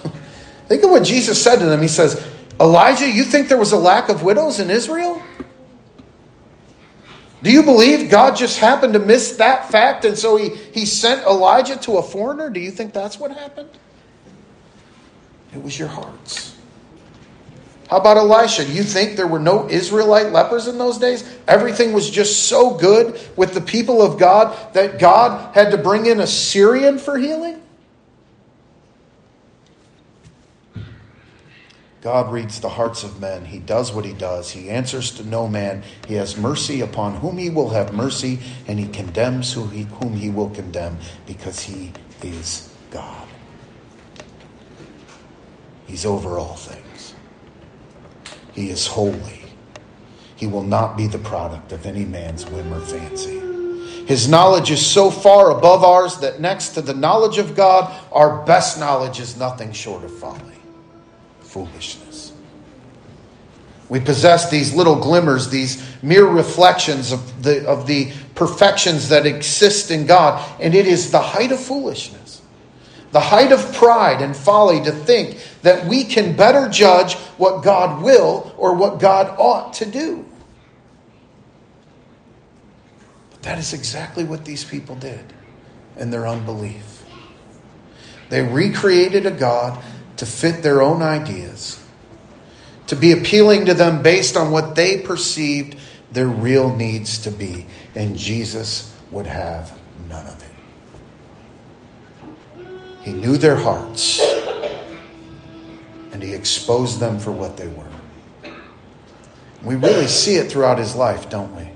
think 0.68 0.84
of 0.84 0.90
what 0.90 1.02
Jesus 1.02 1.42
said 1.42 1.56
to 1.56 1.66
them. 1.66 1.82
He 1.82 1.88
says, 1.88 2.24
Elijah, 2.60 3.10
you 3.10 3.24
think 3.24 3.48
there 3.48 3.58
was 3.58 3.72
a 3.72 3.76
lack 3.76 4.10
of 4.10 4.22
widows 4.22 4.60
in 4.60 4.70
Israel? 4.70 5.20
Do 7.44 7.52
you 7.52 7.62
believe 7.62 8.11
God 8.11 8.37
just 8.37 8.59
happened 8.59 8.94
to 8.94 8.98
miss 8.98 9.37
that 9.37 9.70
fact 9.70 10.07
and 10.07 10.16
so 10.16 10.37
he, 10.37 10.48
he 10.48 10.87
sent 10.87 11.26
Elijah 11.26 11.76
to 11.80 11.98
a 11.98 12.02
foreigner? 12.02 12.48
Do 12.48 12.59
you 12.59 12.70
think 12.70 12.94
that's 12.94 13.20
what 13.20 13.33
happened? 13.33 13.68
It 15.52 15.62
was 15.62 15.78
your 15.78 15.88
hearts. 15.88 16.57
How 17.90 17.98
about 17.98 18.16
Elisha? 18.16 18.64
Do 18.64 18.73
you 18.73 18.83
think 18.83 19.19
there 19.19 19.27
were 19.27 19.38
no 19.38 19.69
Israelite 19.69 20.33
lepers 20.33 20.69
in 20.69 20.79
those 20.79 20.96
days? 20.96 21.23
Everything 21.46 21.92
was 21.92 22.08
just 22.08 22.44
so 22.44 22.79
good 22.79 23.21
with 23.37 23.52
the 23.52 23.60
people 23.60 24.00
of 24.00 24.19
God 24.19 24.56
that 24.73 24.98
God 24.98 25.54
had 25.54 25.71
to 25.73 25.77
bring 25.77 26.06
in 26.06 26.21
a 26.21 26.27
Syrian 26.27 26.96
for 26.96 27.19
healing? 27.19 27.60
God 32.05 32.31
reads 32.31 32.61
the 32.61 32.69
hearts 32.69 33.02
of 33.02 33.19
men. 33.19 33.46
He 33.46 33.59
does 33.59 33.90
what 33.90 34.05
he 34.05 34.13
does. 34.13 34.50
He 34.50 34.69
answers 34.69 35.11
to 35.13 35.27
no 35.27 35.48
man. 35.48 35.83
He 36.07 36.13
has 36.15 36.37
mercy 36.37 36.83
upon 36.83 37.15
whom 37.15 37.38
he 37.38 37.48
will 37.48 37.71
have 37.71 37.94
mercy, 37.94 38.40
and 38.69 38.79
he 38.79 38.87
condemns 38.88 39.55
whom 39.55 39.71
he, 39.71 39.85
whom 39.85 40.13
he 40.13 40.29
will 40.29 40.50
condemn, 40.50 40.98
because 41.25 41.61
he 41.61 41.94
is 42.23 42.71
God. 42.90 43.27
He's 45.87 46.05
over 46.05 46.38
all 46.38 46.57
things. 46.57 47.15
He 48.52 48.69
is 48.69 48.87
holy. 48.87 49.46
He 50.37 50.46
will 50.46 50.63
not 50.63 50.98
be 50.98 51.07
the 51.07 51.19
product 51.19 51.73
of 51.73 51.87
any 51.87 52.05
man's 52.05 52.44
whim 52.44 52.71
or 52.75 52.81
fancy. 52.81 53.40
His 54.05 54.29
knowledge 54.29 54.71
is 54.71 54.85
so 54.85 55.11
far 55.11 55.57
above 55.57 55.83
ours 55.83 56.19
that 56.19 56.38
next 56.38 56.75
to 56.75 56.83
the 56.83 56.92
knowledge 56.92 57.38
of 57.38 57.57
God, 57.57 57.90
our 58.13 58.44
best 58.44 58.79
knowledge 58.79 59.21
is 59.21 59.38
nothing 59.38 59.73
short 59.73 60.05
of 60.05 60.15
folly 60.19 60.54
foolishness. 61.55 62.33
We 63.88 64.00
possess 64.00 64.50
these 64.50 64.75
little 64.75 64.96
glimmers, 64.96 65.50
these 65.50 65.87
mere 66.02 66.27
reflections 66.27 67.13
of 67.13 67.44
the, 67.44 67.65
of 67.69 67.87
the 67.87 68.13
perfections 68.35 69.11
that 69.11 69.25
exist 69.25 69.92
in 69.92 70.05
God, 70.05 70.44
and 70.61 70.75
it 70.75 70.88
is 70.88 71.13
the 71.13 71.21
height 71.21 71.52
of 71.52 71.61
foolishness, 71.61 72.42
the 73.13 73.21
height 73.21 73.52
of 73.52 73.73
pride 73.73 74.21
and 74.21 74.37
folly 74.37 74.83
to 74.83 74.90
think 74.90 75.38
that 75.63 75.87
we 75.87 76.02
can 76.02 76.35
better 76.35 76.69
judge 76.69 77.15
what 77.38 77.63
God 77.63 78.02
will 78.02 78.52
or 78.59 78.75
what 78.75 78.98
God 78.98 79.33
ought 79.38 79.75
to 79.75 79.87
do. 79.87 80.25
But 83.31 83.42
that 83.42 83.59
is 83.59 83.73
exactly 83.73 84.25
what 84.25 84.44
these 84.44 84.65
people 84.65 84.96
did 84.96 85.33
in 85.96 86.11
their 86.11 86.27
unbelief. 86.27 87.05
They 88.29 88.42
recreated 88.42 89.25
a 89.25 89.31
God 89.31 89.81
to 90.17 90.27
fit 90.27 90.62
their 90.62 90.83
own 90.83 91.02
ideas 91.02 91.85
to 92.87 92.96
be 92.96 93.12
appealing 93.12 93.67
to 93.67 93.75
them 93.75 94.02
based 94.02 94.37
on 94.37 94.50
what 94.50 94.75
they 94.75 95.00
perceived 95.00 95.77
their 96.12 96.29
real 96.29 96.75
needs 96.77 97.19
to 97.19 97.31
be. 97.31 97.67
And 97.94 98.17
Jesus 98.17 98.94
would 99.10 99.27
have 99.27 99.77
none 100.08 100.27
of 100.27 100.42
it. 100.42 100.50
He 103.02 103.12
knew 103.12 103.37
their 103.37 103.56
hearts, 103.56 104.21
and 106.12 106.23
he 106.23 106.33
exposed 106.33 107.00
them 107.00 107.19
for 107.19 107.33
what 107.33 107.56
they 107.56 107.69
were. 107.69 107.85
We 109.62 109.77
really 109.77 110.06
see 110.06 110.37
it 110.37 110.50
throughout 110.50 110.79
his 110.79 110.94
life, 110.94 111.29
don't 111.31 111.54
we? 111.56 111.69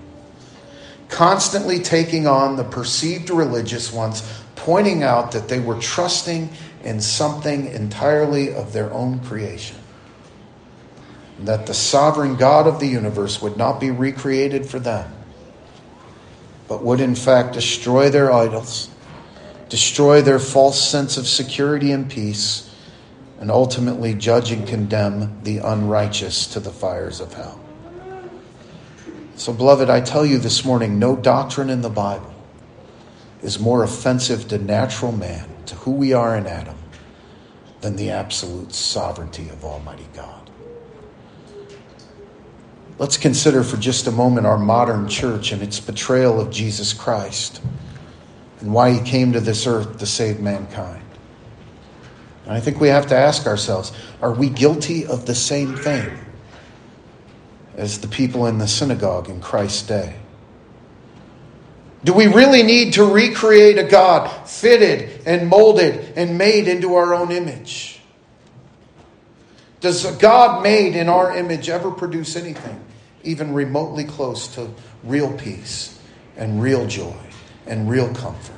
Constantly 1.08 1.80
taking 1.80 2.26
on 2.26 2.56
the 2.56 2.64
perceived 2.64 3.30
religious 3.30 3.92
ones, 3.92 4.22
pointing 4.56 5.02
out 5.02 5.32
that 5.32 5.48
they 5.48 5.60
were 5.60 5.78
trusting 5.78 6.50
in 6.88 7.00
something 7.00 7.66
entirely 7.66 8.52
of 8.52 8.72
their 8.72 8.90
own 8.92 9.20
creation 9.20 9.76
that 11.40 11.66
the 11.66 11.74
sovereign 11.74 12.36
God 12.36 12.66
of 12.66 12.80
the 12.80 12.86
universe 12.86 13.40
would 13.40 13.56
not 13.56 13.78
be 13.78 13.90
recreated 13.90 14.66
for 14.66 14.78
them, 14.78 15.12
but 16.66 16.82
would 16.82 17.00
in 17.00 17.14
fact 17.14 17.54
destroy 17.54 18.10
their 18.10 18.32
idols, 18.32 18.90
destroy 19.68 20.20
their 20.20 20.38
false 20.38 20.82
sense 20.82 21.16
of 21.16 21.28
security 21.28 21.92
and 21.92 22.10
peace, 22.10 22.74
and 23.38 23.50
ultimately 23.50 24.14
judge 24.14 24.50
and 24.50 24.66
condemn 24.66 25.42
the 25.44 25.58
unrighteous 25.58 26.48
to 26.48 26.58
the 26.58 26.72
fires 26.72 27.20
of 27.20 27.34
hell. 27.34 27.60
So, 29.36 29.52
beloved, 29.52 29.88
I 29.88 30.00
tell 30.00 30.26
you 30.26 30.38
this 30.38 30.64
morning 30.64 30.98
no 30.98 31.14
doctrine 31.14 31.70
in 31.70 31.82
the 31.82 31.90
Bible 31.90 32.34
is 33.40 33.60
more 33.60 33.84
offensive 33.84 34.48
to 34.48 34.58
natural 34.58 35.12
man, 35.12 35.48
to 35.66 35.76
who 35.76 35.92
we 35.92 36.12
are 36.12 36.36
in 36.36 36.48
Adam, 36.48 36.77
than 37.80 37.96
the 37.96 38.10
absolute 38.10 38.72
sovereignty 38.72 39.48
of 39.48 39.64
Almighty 39.64 40.08
God. 40.14 40.50
Let's 42.98 43.16
consider 43.16 43.62
for 43.62 43.76
just 43.76 44.08
a 44.08 44.10
moment 44.10 44.46
our 44.46 44.58
modern 44.58 45.08
church 45.08 45.52
and 45.52 45.62
its 45.62 45.78
betrayal 45.78 46.40
of 46.40 46.50
Jesus 46.50 46.92
Christ 46.92 47.62
and 48.60 48.74
why 48.74 48.90
he 48.90 49.00
came 49.00 49.32
to 49.32 49.40
this 49.40 49.66
earth 49.66 49.98
to 49.98 50.06
save 50.06 50.40
mankind. 50.40 51.04
And 52.44 52.54
I 52.54 52.60
think 52.60 52.80
we 52.80 52.88
have 52.88 53.06
to 53.08 53.16
ask 53.16 53.46
ourselves 53.46 53.92
are 54.20 54.32
we 54.32 54.48
guilty 54.48 55.06
of 55.06 55.26
the 55.26 55.34
same 55.34 55.76
thing 55.76 56.10
as 57.76 58.00
the 58.00 58.08
people 58.08 58.46
in 58.46 58.58
the 58.58 58.66
synagogue 58.66 59.28
in 59.28 59.40
Christ's 59.40 59.82
day? 59.82 60.16
Do 62.04 62.12
we 62.12 62.26
really 62.26 62.62
need 62.62 62.94
to 62.94 63.04
recreate 63.04 63.78
a 63.78 63.84
God 63.84 64.28
fitted 64.48 65.22
and 65.26 65.48
molded 65.48 66.12
and 66.16 66.38
made 66.38 66.68
into 66.68 66.94
our 66.94 67.14
own 67.14 67.32
image? 67.32 68.00
Does 69.80 70.04
a 70.04 70.12
God 70.18 70.62
made 70.62 70.96
in 70.96 71.08
our 71.08 71.36
image 71.36 71.68
ever 71.68 71.90
produce 71.90 72.36
anything 72.36 72.80
even 73.24 73.52
remotely 73.52 74.04
close 74.04 74.48
to 74.54 74.70
real 75.04 75.32
peace 75.32 75.98
and 76.36 76.62
real 76.62 76.86
joy 76.86 77.16
and 77.66 77.90
real 77.90 78.12
comfort? 78.14 78.57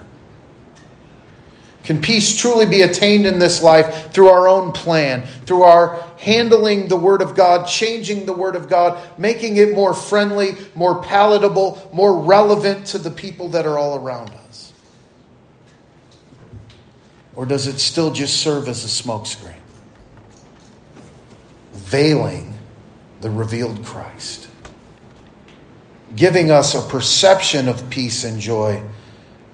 Can 1.84 2.00
peace 2.02 2.36
truly 2.36 2.66
be 2.66 2.82
attained 2.82 3.26
in 3.26 3.38
this 3.38 3.62
life 3.62 4.12
through 4.12 4.28
our 4.28 4.46
own 4.46 4.72
plan, 4.72 5.26
through 5.46 5.62
our 5.62 6.04
handling 6.18 6.88
the 6.88 6.96
Word 6.96 7.22
of 7.22 7.34
God, 7.34 7.66
changing 7.66 8.26
the 8.26 8.32
Word 8.32 8.54
of 8.54 8.68
God, 8.68 8.98
making 9.18 9.56
it 9.56 9.74
more 9.74 9.94
friendly, 9.94 10.56
more 10.74 11.02
palatable, 11.02 11.90
more 11.92 12.20
relevant 12.22 12.86
to 12.86 12.98
the 12.98 13.10
people 13.10 13.48
that 13.50 13.66
are 13.66 13.78
all 13.78 13.96
around 13.96 14.30
us? 14.48 14.72
Or 17.34 17.46
does 17.46 17.66
it 17.66 17.78
still 17.78 18.12
just 18.12 18.40
serve 18.40 18.68
as 18.68 18.84
a 18.84 19.02
smokescreen, 19.02 19.54
veiling 21.72 22.58
the 23.22 23.30
revealed 23.30 23.84
Christ? 23.84 24.50
giving 26.16 26.50
us 26.50 26.74
a 26.74 26.88
perception 26.88 27.68
of 27.68 27.88
peace 27.90 28.24
and 28.24 28.40
joy 28.40 28.82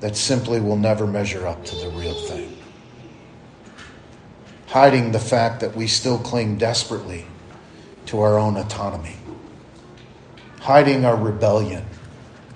that 0.00 0.16
simply 0.16 0.60
will 0.60 0.76
never 0.76 1.06
measure 1.06 1.46
up 1.46 1.64
to 1.64 1.76
the 1.76 1.88
real 1.90 2.14
thing. 2.26 2.56
Hiding 4.68 5.12
the 5.12 5.18
fact 5.18 5.60
that 5.60 5.74
we 5.74 5.86
still 5.86 6.18
cling 6.18 6.58
desperately 6.58 7.24
to 8.06 8.20
our 8.20 8.38
own 8.38 8.56
autonomy. 8.56 9.16
Hiding 10.60 11.04
our 11.04 11.16
rebellion 11.16 11.84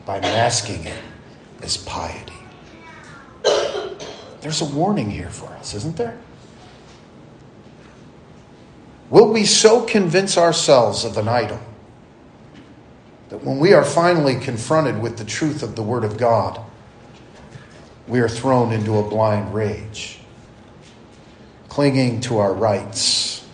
by 0.04 0.20
masking 0.20 0.84
it 0.84 1.02
as 1.62 1.76
piety. 1.76 2.32
There's 4.40 4.60
a 4.60 4.64
warning 4.64 5.10
here 5.10 5.30
for 5.30 5.46
us, 5.54 5.74
isn't 5.74 5.96
there? 5.96 6.18
Will 9.10 9.32
we 9.32 9.44
so 9.44 9.84
convince 9.84 10.38
ourselves 10.38 11.04
of 11.04 11.16
an 11.18 11.28
idol 11.28 11.60
that 13.28 13.44
when 13.44 13.58
we 13.58 13.72
are 13.72 13.84
finally 13.84 14.36
confronted 14.36 15.00
with 15.00 15.18
the 15.18 15.24
truth 15.24 15.62
of 15.62 15.76
the 15.76 15.82
Word 15.82 16.04
of 16.04 16.16
God, 16.16 16.60
we 18.10 18.18
are 18.18 18.28
thrown 18.28 18.72
into 18.72 18.98
a 18.98 19.08
blind 19.08 19.54
rage, 19.54 20.18
clinging 21.68 22.20
to 22.22 22.38
our 22.38 22.52
rights 22.52 23.46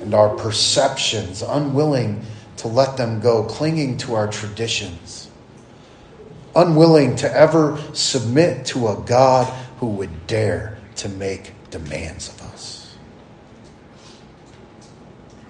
and 0.00 0.14
our 0.14 0.34
perceptions, 0.34 1.42
unwilling 1.42 2.24
to 2.56 2.68
let 2.68 2.96
them 2.96 3.20
go, 3.20 3.44
clinging 3.44 3.98
to 3.98 4.14
our 4.14 4.28
traditions, 4.28 5.28
unwilling 6.54 7.16
to 7.16 7.30
ever 7.30 7.78
submit 7.92 8.64
to 8.64 8.88
a 8.88 8.96
God 9.04 9.46
who 9.78 9.88
would 9.88 10.26
dare 10.26 10.78
to 10.96 11.10
make 11.10 11.52
demands 11.70 12.30
of 12.30 12.40
us. 12.40 12.96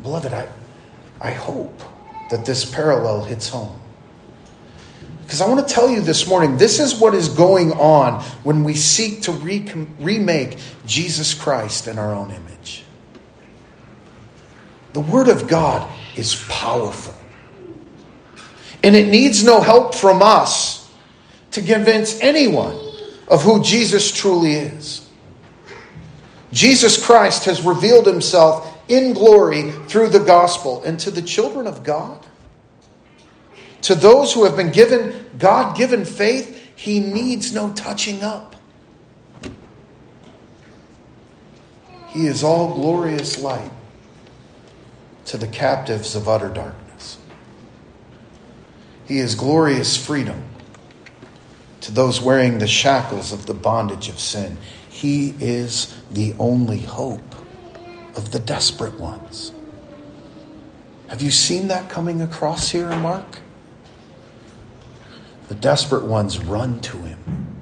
Beloved, 0.02 0.32
I, 0.32 0.48
I 1.20 1.30
hope 1.30 1.80
that 2.30 2.44
this 2.44 2.64
parallel 2.64 3.22
hits 3.22 3.48
home. 3.48 3.80
Because 5.26 5.40
I 5.40 5.48
want 5.48 5.66
to 5.66 5.74
tell 5.74 5.90
you 5.90 6.00
this 6.00 6.28
morning, 6.28 6.56
this 6.56 6.78
is 6.78 6.94
what 6.94 7.12
is 7.12 7.28
going 7.28 7.72
on 7.72 8.22
when 8.44 8.62
we 8.62 8.74
seek 8.74 9.22
to 9.22 9.32
re- 9.32 9.88
remake 9.98 10.56
Jesus 10.86 11.34
Christ 11.34 11.88
in 11.88 11.98
our 11.98 12.14
own 12.14 12.30
image. 12.30 12.84
The 14.92 15.00
Word 15.00 15.26
of 15.26 15.48
God 15.48 15.90
is 16.14 16.36
powerful. 16.48 17.12
And 18.84 18.94
it 18.94 19.08
needs 19.08 19.42
no 19.42 19.60
help 19.60 19.96
from 19.96 20.22
us 20.22 20.88
to 21.50 21.60
convince 21.60 22.20
anyone 22.20 22.78
of 23.26 23.42
who 23.42 23.64
Jesus 23.64 24.12
truly 24.12 24.52
is. 24.52 25.08
Jesus 26.52 27.04
Christ 27.04 27.46
has 27.46 27.62
revealed 27.62 28.06
himself 28.06 28.78
in 28.88 29.12
glory 29.12 29.72
through 29.88 30.10
the 30.10 30.20
gospel. 30.20 30.84
And 30.84 31.00
to 31.00 31.10
the 31.10 31.20
children 31.20 31.66
of 31.66 31.82
God, 31.82 32.24
to 33.82 33.94
those 33.94 34.32
who 34.32 34.44
have 34.44 34.56
been 34.56 34.72
given 34.72 35.26
God 35.38 35.76
given 35.76 36.04
faith, 36.04 36.72
he 36.76 37.00
needs 37.00 37.52
no 37.52 37.72
touching 37.72 38.22
up. 38.22 38.56
He 42.08 42.26
is 42.26 42.42
all 42.42 42.74
glorious 42.74 43.38
light 43.38 43.70
to 45.26 45.36
the 45.36 45.46
captives 45.46 46.14
of 46.14 46.28
utter 46.28 46.48
darkness. 46.48 47.18
He 49.06 49.18
is 49.18 49.34
glorious 49.34 49.96
freedom 49.96 50.44
to 51.82 51.92
those 51.92 52.20
wearing 52.20 52.58
the 52.58 52.66
shackles 52.66 53.32
of 53.32 53.46
the 53.46 53.54
bondage 53.54 54.08
of 54.08 54.18
sin. 54.18 54.56
He 54.88 55.34
is 55.40 55.94
the 56.10 56.34
only 56.38 56.78
hope 56.78 57.34
of 58.16 58.32
the 58.32 58.38
desperate 58.38 58.98
ones. 58.98 59.52
Have 61.08 61.22
you 61.22 61.30
seen 61.30 61.68
that 61.68 61.88
coming 61.88 62.22
across 62.22 62.70
here 62.70 62.88
Mark? 62.96 63.40
The 65.48 65.54
desperate 65.54 66.04
ones 66.04 66.38
run 66.38 66.80
to 66.80 66.96
him 66.98 67.56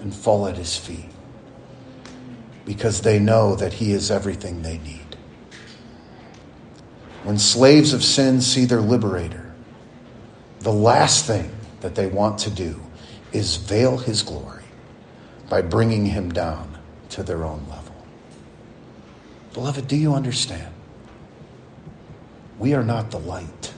and 0.00 0.14
fall 0.14 0.46
at 0.46 0.56
his 0.56 0.76
feet 0.76 1.08
because 2.64 3.02
they 3.02 3.18
know 3.18 3.54
that 3.56 3.74
he 3.74 3.92
is 3.92 4.10
everything 4.10 4.62
they 4.62 4.78
need. 4.78 5.16
When 7.24 7.38
slaves 7.38 7.92
of 7.92 8.02
sin 8.02 8.40
see 8.40 8.64
their 8.64 8.80
liberator, 8.80 9.54
the 10.60 10.72
last 10.72 11.26
thing 11.26 11.50
that 11.80 11.94
they 11.94 12.06
want 12.06 12.38
to 12.40 12.50
do 12.50 12.80
is 13.32 13.56
veil 13.56 13.98
his 13.98 14.22
glory 14.22 14.64
by 15.48 15.62
bringing 15.62 16.06
him 16.06 16.32
down 16.32 16.78
to 17.10 17.22
their 17.22 17.44
own 17.44 17.64
level. 17.68 17.94
Beloved, 19.52 19.86
do 19.86 19.96
you 19.96 20.14
understand? 20.14 20.72
we 22.62 22.74
are 22.74 22.84
not 22.84 23.10
the 23.10 23.18
light. 23.18 23.74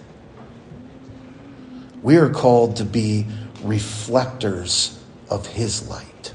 We 2.05 2.19
are 2.19 2.29
called 2.29 2.77
to 2.77 2.85
be 2.85 3.27
reflectors 3.63 5.03
of 5.31 5.47
His 5.47 5.89
light, 5.89 6.35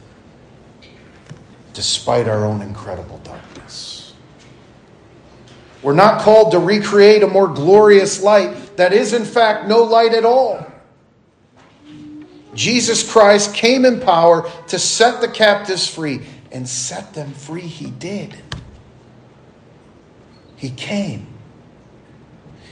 despite 1.74 2.28
our 2.28 2.44
own 2.44 2.64
incredible 2.64 3.20
darkness. 3.20 4.16
We're 5.84 5.94
not 5.94 6.22
called 6.22 6.52
to 6.54 6.60
recreate 6.60 7.22
a 7.22 7.28
more 7.28 7.48
glorious 7.48 8.24
light 8.24 8.78
that 8.78 8.94
is, 8.94 9.14
in 9.14 9.24
fact, 9.24 9.68
no 9.68 9.84
light 9.84 10.16
at 10.16 10.26
all. 10.26 10.66
Jesus 12.56 13.10
Christ 13.10 13.54
came 13.54 13.86
in 13.86 14.02
power 14.02 14.50
to 14.70 14.80
set 14.80 15.22
the 15.22 15.28
captives 15.28 15.88
free, 15.88 16.22
and 16.52 16.68
set 16.68 17.14
them 17.14 17.32
free 17.32 17.62
he 17.62 17.92
did. 17.92 18.36
He 20.56 20.72
came. 20.72 21.29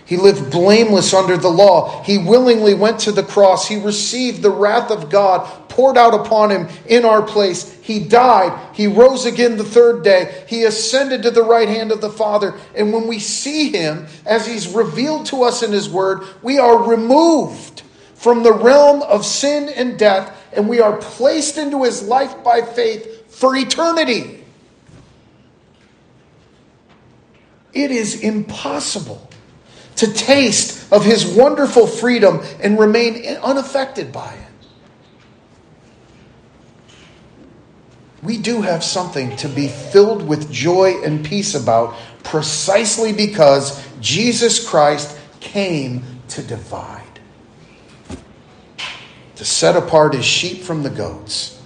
He 0.08 0.16
lived 0.16 0.52
blameless 0.52 1.14
under 1.14 1.36
the 1.36 1.50
law. 1.50 2.02
He 2.04 2.18
willingly 2.18 2.74
went 2.74 3.02
to 3.02 3.12
the 3.12 3.24
cross. 3.24 3.68
He 3.68 3.76
received 3.76 4.42
the 4.42 4.50
wrath 4.50 4.90
of 4.90 5.10
God 5.10 5.68
poured 5.68 5.98
out 5.98 6.14
upon 6.14 6.50
him 6.50 6.70
in 6.86 7.04
our 7.04 7.22
place. 7.22 7.74
He 7.82 8.00
died. 8.00 8.58
He 8.74 8.88
rose 8.88 9.26
again 9.26 9.58
the 9.58 9.66
third 9.66 10.06
day. 10.06 10.46
He 10.48 10.64
ascended 10.64 11.24
to 11.24 11.32
the 11.32 11.44
right 11.44 11.68
hand 11.68 11.92
of 11.92 12.00
the 12.00 12.10
Father. 12.10 12.56
And 12.74 12.94
when 12.94 13.06
we 13.06 13.20
see 13.20 13.70
him, 13.70 14.08
as 14.26 14.48
he's 14.48 14.70
revealed 14.70 15.26
to 15.26 15.44
us 15.44 15.62
in 15.62 15.74
his 15.74 15.90
word, 15.90 16.22
we 16.42 16.58
are 16.58 16.90
removed 16.90 17.84
from 18.16 18.44
the 18.44 18.54
realm 18.54 19.02
of 19.02 19.26
sin 19.26 19.68
and 19.76 20.00
death, 20.00 20.34
and 20.54 20.70
we 20.70 20.80
are 20.80 20.96
placed 20.96 21.58
into 21.58 21.84
his 21.84 22.02
life 22.02 22.46
by 22.46 22.62
faith 22.62 23.30
for 23.30 23.58
eternity. 23.58 24.42
It 27.74 27.92
is 27.92 28.22
impossible 28.22 29.27
to 29.98 30.14
taste 30.14 30.92
of 30.92 31.04
his 31.04 31.26
wonderful 31.26 31.86
freedom 31.88 32.42
and 32.62 32.80
remain 32.80 33.26
unaffected 33.38 34.12
by 34.12 34.34
it. 34.34 34.44
We 38.24 38.38
do 38.38 38.62
have 38.62 38.84
something 38.84 39.36
to 39.38 39.50
be 39.50 39.68
filled 39.68 40.28
with 40.28 40.52
joy 40.52 41.04
and 41.04 41.24
peace 41.24 41.56
about 41.56 41.96
precisely 42.24 43.14
because 43.14 43.84
Jesus 44.00 44.68
Christ 44.68 45.18
came 45.40 46.04
to 46.30 46.42
divide, 46.42 47.20
to 49.36 49.46
set 49.46 49.76
apart 49.76 50.14
his 50.14 50.26
sheep 50.26 50.62
from 50.62 50.84
the 50.84 50.90
goats, 50.90 51.62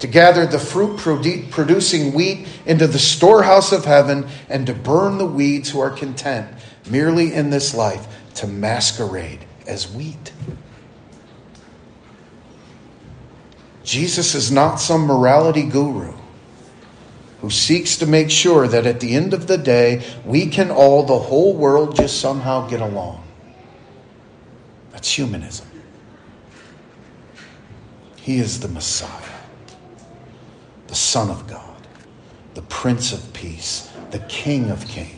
to 0.00 0.06
gather 0.06 0.46
the 0.46 0.58
fruit 0.58 0.98
producing 0.98 2.12
wheat 2.12 2.46
into 2.66 2.86
the 2.86 2.98
storehouse 2.98 3.72
of 3.72 3.84
heaven, 3.84 4.28
and 4.48 4.66
to 4.66 4.74
burn 4.74 5.18
the 5.18 5.26
weeds 5.26 5.70
who 5.70 5.80
are 5.80 5.90
content 5.90 6.48
merely 6.90 7.32
in 7.32 7.50
this 7.50 7.74
life 7.74 8.06
to 8.34 8.46
masquerade 8.46 9.44
as 9.66 9.90
wheat. 9.90 10.32
Jesus 13.84 14.34
is 14.34 14.50
not 14.50 14.76
some 14.76 15.02
morality 15.02 15.62
guru 15.62 16.14
who 17.40 17.50
seeks 17.50 17.96
to 17.96 18.06
make 18.06 18.30
sure 18.30 18.66
that 18.66 18.84
at 18.84 19.00
the 19.00 19.14
end 19.14 19.32
of 19.32 19.46
the 19.46 19.56
day, 19.56 20.04
we 20.24 20.46
can 20.46 20.70
all, 20.70 21.04
the 21.04 21.18
whole 21.18 21.54
world, 21.54 21.94
just 21.94 22.20
somehow 22.20 22.66
get 22.68 22.80
along. 22.80 23.24
That's 24.90 25.10
humanism. 25.10 25.66
He 28.16 28.38
is 28.38 28.60
the 28.60 28.68
Messiah, 28.68 29.10
the 30.88 30.94
Son 30.94 31.30
of 31.30 31.46
God, 31.46 31.86
the 32.54 32.62
Prince 32.62 33.12
of 33.12 33.32
Peace, 33.32 33.90
the 34.10 34.18
King 34.20 34.70
of 34.70 34.86
Kings 34.86 35.17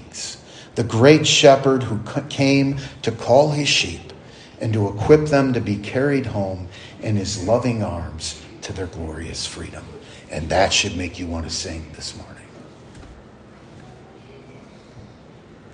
the 0.81 0.89
great 0.89 1.26
shepherd 1.26 1.83
who 1.83 2.01
came 2.31 2.78
to 3.03 3.12
call 3.12 3.51
his 3.51 3.68
sheep 3.68 4.14
and 4.62 4.72
to 4.72 4.89
equip 4.89 5.26
them 5.26 5.53
to 5.53 5.61
be 5.61 5.76
carried 5.76 6.24
home 6.24 6.66
in 7.03 7.16
his 7.16 7.47
loving 7.47 7.83
arms 7.83 8.43
to 8.62 8.72
their 8.72 8.87
glorious 8.87 9.47
freedom. 9.47 9.85
And 10.31 10.49
that 10.49 10.72
should 10.72 10.97
make 10.97 11.18
you 11.18 11.26
want 11.26 11.45
to 11.45 11.51
sing 11.51 11.93
this 11.97 12.16
morning. 12.16 12.47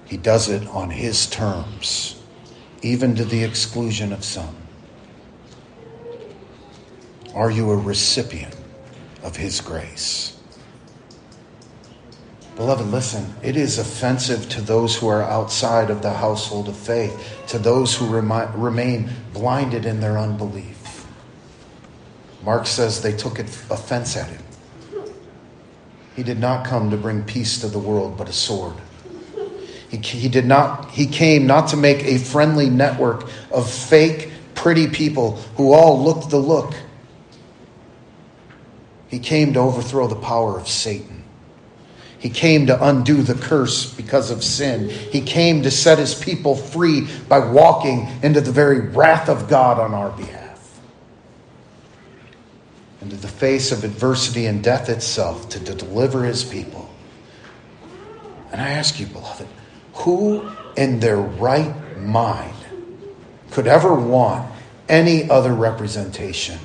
He 0.07 0.17
does 0.17 0.49
it 0.49 0.67
on 0.67 0.91
his 0.91 1.29
terms, 1.29 2.21
even 2.83 3.15
to 3.15 3.25
the 3.25 3.45
exclusion 3.45 4.13
of 4.13 4.25
some. 4.25 4.57
Are 7.33 7.53
you 7.53 7.71
a 7.71 7.77
recipient 7.77 8.57
of 9.23 9.37
his 9.37 9.61
grace? 9.61 10.36
Beloved, 12.57 12.87
listen, 12.87 13.35
it 13.43 13.55
is 13.55 13.79
offensive 13.79 14.49
to 14.49 14.63
those 14.63 14.97
who 14.97 15.09
are 15.09 15.23
outside 15.23 15.91
of 15.91 16.01
the 16.01 16.13
household 16.13 16.69
of 16.69 16.77
faith, 16.77 17.45
to 17.49 17.59
those 17.59 17.95
who 17.95 18.07
remain 18.09 19.11
blinded 19.35 19.85
in 19.85 20.01
their 20.01 20.17
unbelief. 20.17 21.07
Mark 22.43 22.67
says 22.67 23.03
they 23.03 23.13
took 23.13 23.39
offense 23.39 24.17
at 24.17 24.29
him. 24.29 24.43
He 26.15 26.23
did 26.23 26.39
not 26.39 26.67
come 26.67 26.91
to 26.91 26.97
bring 26.97 27.25
peace 27.25 27.61
to 27.61 27.69
the 27.69 27.79
world, 27.79 28.17
but 28.17 28.27
a 28.27 28.33
sword. 28.33 28.77
He, 29.91 29.99
he, 29.99 30.29
did 30.29 30.47
not, 30.47 30.91
he 30.91 31.07
came 31.07 31.47
not 31.47 31.69
to 31.69 31.77
make 31.77 32.05
a 32.05 32.17
friendly 32.17 32.71
network 32.71 33.29
of 33.51 33.71
fake, 33.71 34.31
pretty 34.55 34.89
people 34.89 35.33
who 35.57 35.75
all 35.75 36.03
looked 36.03 36.31
the 36.31 36.39
look. 36.39 36.73
He 39.09 39.19
came 39.19 39.53
to 39.53 39.61
overthrow 39.61 40.07
the 40.07 40.17
power 40.17 40.59
of 40.59 40.69
Satan. 40.69 41.16
He 42.19 42.31
came 42.31 42.67
to 42.67 42.85
undo 42.85 43.23
the 43.23 43.35
curse 43.35 43.93
because 43.93 44.31
of 44.31 44.43
sin. 44.43 44.89
He 44.89 45.21
came 45.21 45.63
to 45.63 45.71
set 45.71 45.99
his 45.99 46.15
people 46.15 46.57
free 46.57 47.09
by 47.29 47.39
walking 47.39 48.09
into 48.23 48.41
the 48.41 48.53
very 48.53 48.81
wrath 48.81 49.29
of 49.29 49.49
God 49.49 49.79
on 49.79 49.93
our 49.93 50.11
behalf. 50.11 50.81
Into 53.03 53.17
the 53.17 53.29
face 53.29 53.71
of 53.71 53.85
adversity 53.85 54.47
and 54.47 54.65
death 54.65 54.89
itself 54.89 55.49
to, 55.51 55.61
deliver 55.61 56.25
his 56.25 56.43
people. 56.43 56.91
And 58.51 58.61
I 58.61 58.71
ask 58.71 58.99
you, 58.99 59.07
beloved, 59.07 59.47
who 59.95 60.51
in 60.77 61.01
their 61.01 61.19
right 61.19 61.75
mind 61.99 62.55
could 63.51 63.67
ever 63.67 63.95
want 63.95 64.51
any 64.89 65.29
other 65.29 65.53
representation 65.53 66.59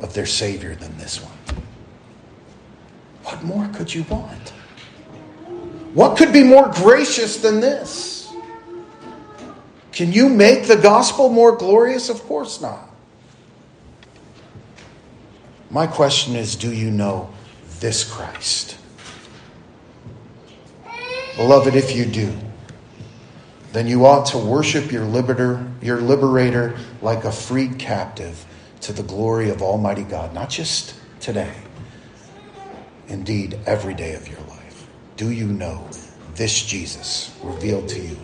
of 0.00 0.14
their 0.14 0.26
Savior 0.26 0.74
than 0.74 0.96
this 0.96 1.22
one? 1.22 1.32
What 3.24 3.42
more 3.44 3.68
could 3.68 3.94
you 3.94 4.04
want? 4.04 4.52
What 5.94 6.16
could 6.16 6.32
be 6.32 6.44
more 6.44 6.68
gracious 6.68 7.38
than 7.38 7.60
this? 7.60 8.32
Can 9.92 10.12
you 10.12 10.28
make 10.28 10.66
the 10.66 10.76
gospel 10.76 11.28
more 11.28 11.56
glorious? 11.56 12.08
Of 12.08 12.22
course 12.22 12.60
not. 12.60 12.88
My 15.70 15.86
question 15.86 16.36
is 16.36 16.56
do 16.56 16.72
you 16.72 16.90
know 16.90 17.30
this 17.80 18.04
Christ? 18.04 18.76
Beloved, 21.36 21.74
if 21.74 21.94
you 21.96 22.04
do, 22.04 22.36
then 23.72 23.86
you 23.86 24.04
ought 24.04 24.26
to 24.26 24.38
worship 24.38 24.90
your 24.90 25.04
liberator, 25.04 25.64
your 25.80 26.00
liberator 26.00 26.76
like 27.02 27.24
a 27.24 27.32
freed 27.32 27.78
captive 27.78 28.44
to 28.82 28.92
the 28.92 29.02
glory 29.02 29.48
of 29.48 29.62
Almighty 29.62 30.02
God, 30.02 30.34
not 30.34 30.50
just 30.50 30.94
today, 31.20 31.54
indeed, 33.08 33.58
every 33.66 33.94
day 33.94 34.14
of 34.14 34.28
your 34.28 34.40
life. 34.40 34.49
Do 35.20 35.30
you 35.32 35.48
know 35.48 35.86
this 36.34 36.62
Jesus 36.62 37.36
revealed 37.42 37.90
to 37.90 38.00
you 38.00 38.16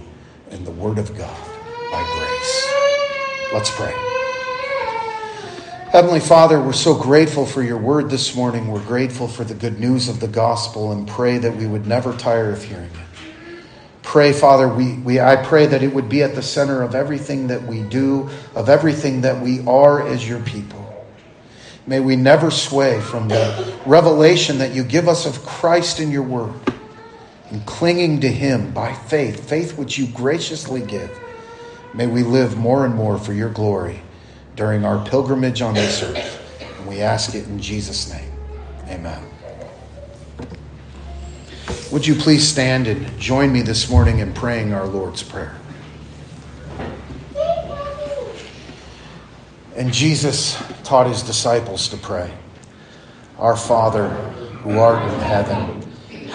in 0.51 0.64
the 0.64 0.70
Word 0.70 0.97
of 0.97 1.14
God 1.14 1.36
by 1.92 2.03
grace? 2.16 2.68
Let's 3.53 3.70
pray. 3.70 3.92
Heavenly 5.90 6.20
Father, 6.20 6.59
we're 6.59 6.72
so 6.72 6.94
grateful 6.94 7.44
for 7.44 7.62
your 7.62 7.76
word 7.76 8.09
this 8.09 8.34
morning. 8.34 8.68
We're 8.68 8.82
grateful 8.82 9.28
for 9.28 9.44
the 9.44 9.53
good 9.53 9.78
news 9.78 10.09
of 10.09 10.20
the 10.20 10.26
gospel 10.26 10.92
and 10.92 11.07
pray 11.07 11.36
that 11.36 11.55
we 11.55 11.66
would 11.66 11.86
never 11.86 12.14
tire 12.14 12.51
of 12.51 12.64
hearing 12.64 12.86
it. 12.86 13.61
Pray, 14.03 14.32
Father, 14.32 14.66
we, 14.66 14.94
we, 14.94 15.20
I 15.20 15.36
pray 15.36 15.66
that 15.66 15.82
it 15.82 15.92
would 15.92 16.09
be 16.09 16.22
at 16.22 16.34
the 16.34 16.40
center 16.40 16.80
of 16.80 16.94
everything 16.94 17.49
that 17.49 17.62
we 17.64 17.82
do, 17.82 18.30
of 18.55 18.70
everything 18.70 19.20
that 19.20 19.42
we 19.42 19.61
are 19.66 20.09
as 20.09 20.26
your 20.26 20.40
people. 20.40 21.07
May 21.86 22.01
we 22.01 22.16
never 22.16 22.51
sway 22.51 23.03
from 23.03 23.28
the 23.28 23.78
revelation 23.84 24.57
that 24.61 24.74
you 24.74 24.82
give 24.82 25.09
us 25.09 25.26
of 25.26 25.44
Christ 25.44 26.01
in 26.01 26.11
your 26.11 26.22
word 26.22 26.55
and 27.57 27.64
clinging 27.64 28.20
to 28.20 28.28
Him 28.28 28.70
by 28.72 28.92
faith, 28.92 29.48
faith 29.48 29.78
which 29.78 29.96
you 29.96 30.07
graciously 30.09 30.82
give. 30.82 31.18
May 31.94 32.07
we 32.07 32.22
live 32.22 32.59
more 32.59 32.84
and 32.84 32.94
more 32.94 33.16
for 33.16 33.32
your 33.32 33.48
glory 33.48 34.02
during 34.57 34.84
our 34.84 35.02
pilgrimage 35.07 35.62
on 35.62 35.72
this 35.72 36.02
earth. 36.02 36.62
And 36.76 36.86
we 36.86 37.00
ask 37.00 37.34
it 37.34 37.46
in 37.46 37.59
Jesus' 37.59 38.12
name. 38.12 38.30
Amen. 38.88 39.24
Would 41.90 42.07
you 42.07 42.14
please 42.14 42.46
stand 42.46 42.88
and 42.88 43.18
join 43.18 43.50
me 43.54 43.62
this 43.62 43.88
morning 43.88 44.18
in 44.18 44.34
praying 44.34 44.74
our 44.74 44.86
Lord's 44.86 45.22
Prayer? 45.22 45.57
And 49.76 49.94
Jesus 49.94 50.62
taught 50.84 51.07
his 51.07 51.22
disciples 51.22 51.88
to 51.88 51.96
pray 51.96 52.34
Our 53.38 53.57
Father, 53.57 54.09
who 54.09 54.78
art 54.78 55.02
in 55.11 55.20
heaven, 55.20 55.86